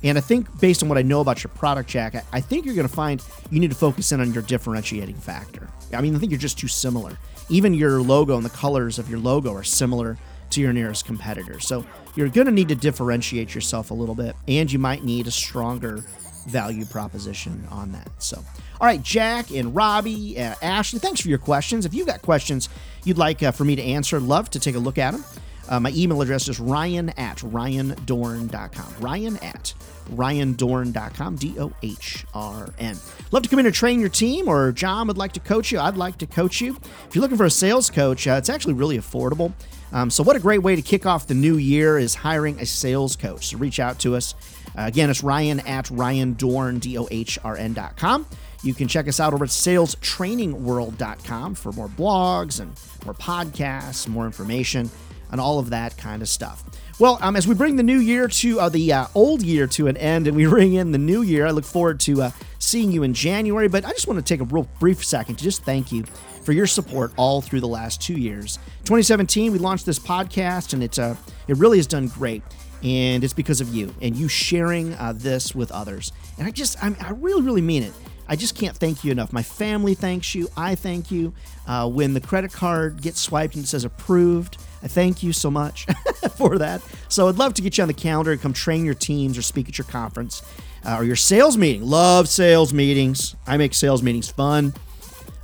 And 0.01 0.17
I 0.17 0.21
think 0.21 0.61
based 0.61 0.81
on 0.81 0.87
what 0.87 0.97
I 0.97 1.01
know 1.01 1.19
about 1.19 1.43
your 1.43 1.51
product, 1.51 1.89
Jack, 1.89 2.15
I 2.31 2.39
think 2.39 2.65
you're 2.65 2.75
going 2.75 2.87
to 2.87 2.93
find 2.93 3.21
you 3.51 3.59
need 3.59 3.71
to 3.71 3.75
focus 3.75 4.13
in 4.13 4.21
on 4.21 4.33
your 4.33 4.43
differentiating 4.43 5.15
factor. 5.15 5.67
I 5.93 5.99
mean, 5.99 6.15
I 6.15 6.19
think 6.19 6.31
you're 6.31 6.39
just 6.39 6.57
too 6.57 6.69
similar. 6.69 7.17
Even 7.49 7.73
your 7.73 8.01
logo 8.01 8.37
and 8.37 8.45
the 8.45 8.51
colors 8.51 8.97
of 8.97 9.09
your 9.09 9.19
logo 9.19 9.53
are 9.53 9.63
similar 9.63 10.17
to 10.51 10.61
your 10.61 10.71
nearest 10.71 11.05
competitor. 11.05 11.59
So 11.59 11.85
you're 12.15 12.29
going 12.29 12.47
to 12.47 12.53
need 12.53 12.69
to 12.69 12.75
differentiate 12.75 13.53
yourself 13.53 13.91
a 13.91 13.93
little 13.93 14.15
bit, 14.15 14.35
and 14.47 14.71
you 14.71 14.79
might 14.79 15.03
need 15.03 15.27
a 15.27 15.31
stronger 15.31 16.05
value 16.47 16.85
proposition 16.85 17.67
on 17.69 17.91
that. 17.91 18.09
So, 18.19 18.43
all 18.79 18.87
right, 18.87 19.01
Jack 19.03 19.51
and 19.51 19.75
Robbie, 19.75 20.39
uh, 20.39 20.55
Ashley, 20.61 20.99
thanks 20.99 21.19
for 21.19 21.27
your 21.27 21.37
questions. 21.37 21.85
If 21.85 21.93
you've 21.93 22.07
got 22.07 22.21
questions 22.21 22.69
you'd 23.03 23.17
like 23.17 23.43
uh, 23.43 23.51
for 23.51 23.65
me 23.65 23.75
to 23.75 23.81
answer, 23.81 24.19
love 24.19 24.49
to 24.51 24.59
take 24.59 24.75
a 24.75 24.79
look 24.79 24.97
at 24.97 25.11
them. 25.11 25.23
Uh, 25.67 25.79
my 25.79 25.91
email 25.95 26.21
address 26.21 26.47
is 26.47 26.59
ryan 26.59 27.09
at 27.09 27.37
ryandohrn.com. 27.37 28.93
Ryan 28.99 29.37
at 29.37 29.73
ryandohrn.com, 30.15 31.35
D 31.35 31.59
O 31.59 31.71
H 31.83 32.25
R 32.33 32.69
N. 32.79 32.97
Love 33.31 33.43
to 33.43 33.49
come 33.49 33.59
in 33.59 33.67
and 33.67 33.75
train 33.75 33.99
your 33.99 34.09
team, 34.09 34.47
or 34.47 34.71
John 34.71 35.07
would 35.07 35.17
like 35.17 35.33
to 35.33 35.39
coach 35.39 35.71
you. 35.71 35.79
I'd 35.79 35.97
like 35.97 36.17
to 36.19 36.25
coach 36.25 36.59
you. 36.59 36.75
If 37.07 37.13
you're 37.13 37.21
looking 37.21 37.37
for 37.37 37.45
a 37.45 37.51
sales 37.51 37.91
coach, 37.91 38.27
uh, 38.27 38.31
it's 38.31 38.49
actually 38.49 38.73
really 38.73 38.97
affordable. 38.97 39.53
Um, 39.91 40.09
so, 40.09 40.23
what 40.23 40.35
a 40.35 40.39
great 40.39 40.63
way 40.63 40.75
to 40.75 40.81
kick 40.81 41.05
off 41.05 41.27
the 41.27 41.35
new 41.35 41.57
year 41.57 41.99
is 41.99 42.15
hiring 42.15 42.59
a 42.59 42.65
sales 42.65 43.15
coach. 43.15 43.49
So, 43.49 43.57
reach 43.57 43.79
out 43.79 43.99
to 43.99 44.15
us. 44.15 44.33
Uh, 44.77 44.83
again, 44.83 45.09
it's 45.09 45.23
Ryan 45.23 45.59
at 45.61 45.85
ryandohrn, 45.85 46.79
D 46.79 46.97
O 46.97 47.07
H 47.11 47.37
R 47.43 47.57
N.com. 47.57 48.25
You 48.63 48.73
can 48.73 48.87
check 48.87 49.07
us 49.07 49.19
out 49.19 49.33
over 49.33 49.43
at 49.45 49.51
salestrainingworld.com 49.51 51.55
for 51.55 51.71
more 51.71 51.87
blogs 51.87 52.59
and 52.59 52.71
more 53.05 53.13
podcasts, 53.13 54.07
more 54.07 54.25
information, 54.25 54.89
and 55.31 55.39
all 55.39 55.59
of 55.59 55.69
that 55.69 55.95
kind 55.97 56.21
of 56.21 56.27
stuff. 56.27 56.65
Well, 56.99 57.17
um, 57.21 57.37
as 57.37 57.47
we 57.47 57.55
bring 57.55 57.77
the 57.77 57.83
new 57.83 57.99
year 57.99 58.27
to 58.27 58.59
uh, 58.59 58.67
the 58.67 58.91
uh, 58.91 59.07
old 59.15 59.41
year 59.41 59.67
to 59.67 59.87
an 59.87 59.95
end 59.95 60.27
and 60.27 60.35
we 60.35 60.47
ring 60.47 60.73
in 60.73 60.91
the 60.91 60.97
new 60.97 61.21
year, 61.21 61.47
I 61.47 61.51
look 61.51 61.63
forward 61.63 62.01
to 62.01 62.23
uh, 62.23 62.31
seeing 62.59 62.91
you 62.91 63.03
in 63.03 63.13
January. 63.13 63.69
But 63.69 63.85
I 63.85 63.91
just 63.91 64.07
want 64.07 64.17
to 64.17 64.23
take 64.23 64.41
a 64.41 64.53
real 64.53 64.67
brief 64.79 65.05
second 65.05 65.37
to 65.37 65.43
just 65.43 65.63
thank 65.63 65.93
you 65.93 66.03
for 66.43 66.51
your 66.51 66.67
support 66.67 67.13
all 67.15 67.41
through 67.41 67.61
the 67.61 67.67
last 67.67 68.01
two 68.01 68.15
years. 68.15 68.57
2017, 68.79 69.53
we 69.53 69.59
launched 69.59 69.85
this 69.85 69.99
podcast, 69.99 70.73
and 70.73 70.83
it's 70.83 70.99
uh, 70.99 71.15
it 71.47 71.55
really 71.55 71.77
has 71.77 71.87
done 71.87 72.07
great. 72.07 72.43
And 72.83 73.23
it's 73.23 73.33
because 73.33 73.59
of 73.59 73.73
you 73.73 73.93
and 74.01 74.15
you 74.15 74.29
sharing 74.29 74.93
uh, 74.95 75.13
this 75.13 75.53
with 75.53 75.71
others. 75.71 76.13
And 76.37 76.47
I 76.47 76.51
just, 76.51 76.81
I, 76.81 76.95
I 77.01 77.11
really, 77.11 77.41
really 77.41 77.61
mean 77.61 77.83
it. 77.83 77.93
I 78.29 78.35
just 78.35 78.55
can't 78.55 78.77
thank 78.77 79.03
you 79.03 79.11
enough. 79.11 79.33
My 79.33 79.41
family 79.41 79.95
thanks 79.95 80.35
you. 80.35 80.47
I 80.55 80.75
thank 80.75 81.09
you. 81.09 81.33
Uh, 81.67 81.89
when 81.89 82.13
the 82.13 82.21
credit 82.21 82.53
card 82.53 83.01
gets 83.01 83.19
swiped 83.19 83.55
and 83.55 83.63
it 83.63 83.67
says 83.67 83.83
approved, 83.83 84.57
I 84.83 84.87
thank 84.87 85.23
you 85.23 85.33
so 85.33 85.49
much 85.49 85.87
for 86.37 86.59
that. 86.59 86.81
So 87.09 87.27
I'd 87.27 87.35
love 87.35 87.55
to 87.55 87.63
get 87.63 87.77
you 87.77 87.81
on 87.81 87.87
the 87.87 87.93
calendar 87.93 88.31
and 88.31 88.39
come 88.39 88.53
train 88.53 88.85
your 88.85 88.93
teams 88.93 89.35
or 89.35 89.41
speak 89.41 89.67
at 89.67 89.79
your 89.79 89.87
conference 89.87 90.43
uh, 90.85 90.97
or 90.99 91.03
your 91.03 91.15
sales 91.15 91.57
meeting. 91.57 91.81
Love 91.83 92.29
sales 92.29 92.71
meetings. 92.71 93.35
I 93.47 93.57
make 93.57 93.73
sales 93.73 94.03
meetings 94.03 94.29
fun. 94.29 94.75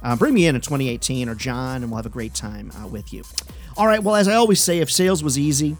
Uh, 0.03 0.15
bring 0.15 0.35
me 0.35 0.45
in 0.45 0.53
in 0.53 0.61
2018 0.61 1.27
or 1.27 1.33
John, 1.33 1.81
and 1.81 1.89
we'll 1.89 1.97
have 1.97 2.05
a 2.05 2.09
great 2.09 2.35
time 2.35 2.71
uh, 2.79 2.87
with 2.87 3.11
you. 3.11 3.23
All 3.75 3.87
right. 3.87 4.01
Well, 4.01 4.15
as 4.15 4.27
I 4.27 4.35
always 4.35 4.61
say, 4.61 4.77
if 4.77 4.91
sales 4.91 5.23
was 5.23 5.39
easy, 5.39 5.75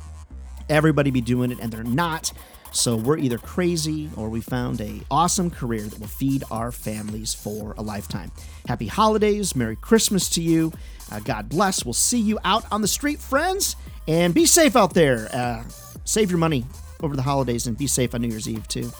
everybody 0.67 1.11
be 1.11 1.21
doing 1.21 1.51
it, 1.51 1.59
and 1.59 1.71
they're 1.71 1.83
not. 1.83 2.33
So 2.75 2.97
we're 2.97 3.17
either 3.17 3.37
crazy 3.37 4.09
or 4.17 4.29
we 4.29 4.41
found 4.41 4.81
a 4.81 4.99
awesome 5.09 5.49
career 5.49 5.83
that 5.83 5.97
will 5.97 6.07
feed 6.07 6.43
our 6.51 6.73
families 6.73 7.33
for 7.33 7.73
a 7.77 7.81
lifetime. 7.81 8.31
Happy 8.67 8.87
holidays, 8.87 9.55
Merry 9.55 9.77
Christmas 9.77 10.29
to 10.31 10.41
you. 10.41 10.73
Uh, 11.09 11.21
God 11.21 11.47
bless. 11.47 11.85
We'll 11.85 11.93
see 11.93 12.19
you 12.19 12.37
out 12.43 12.65
on 12.71 12.81
the 12.81 12.87
street, 12.87 13.19
friends, 13.19 13.77
and 14.09 14.33
be 14.33 14.45
safe 14.45 14.75
out 14.75 14.93
there. 14.93 15.29
Uh, 15.31 15.63
save 16.03 16.29
your 16.29 16.37
money 16.37 16.65
over 17.01 17.15
the 17.15 17.21
holidays 17.21 17.65
and 17.65 17.77
be 17.77 17.87
safe 17.87 18.13
on 18.13 18.21
New 18.21 18.27
Year's 18.27 18.49
Eve 18.49 18.67
too. 18.67 18.91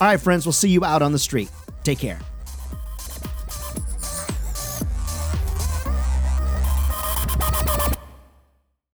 All 0.00 0.06
right, 0.06 0.20
friends, 0.20 0.46
we'll 0.46 0.52
see 0.52 0.68
you 0.68 0.84
out 0.84 1.02
on 1.02 1.10
the 1.10 1.18
street. 1.18 1.50
Take 1.82 1.98
care. 1.98 2.20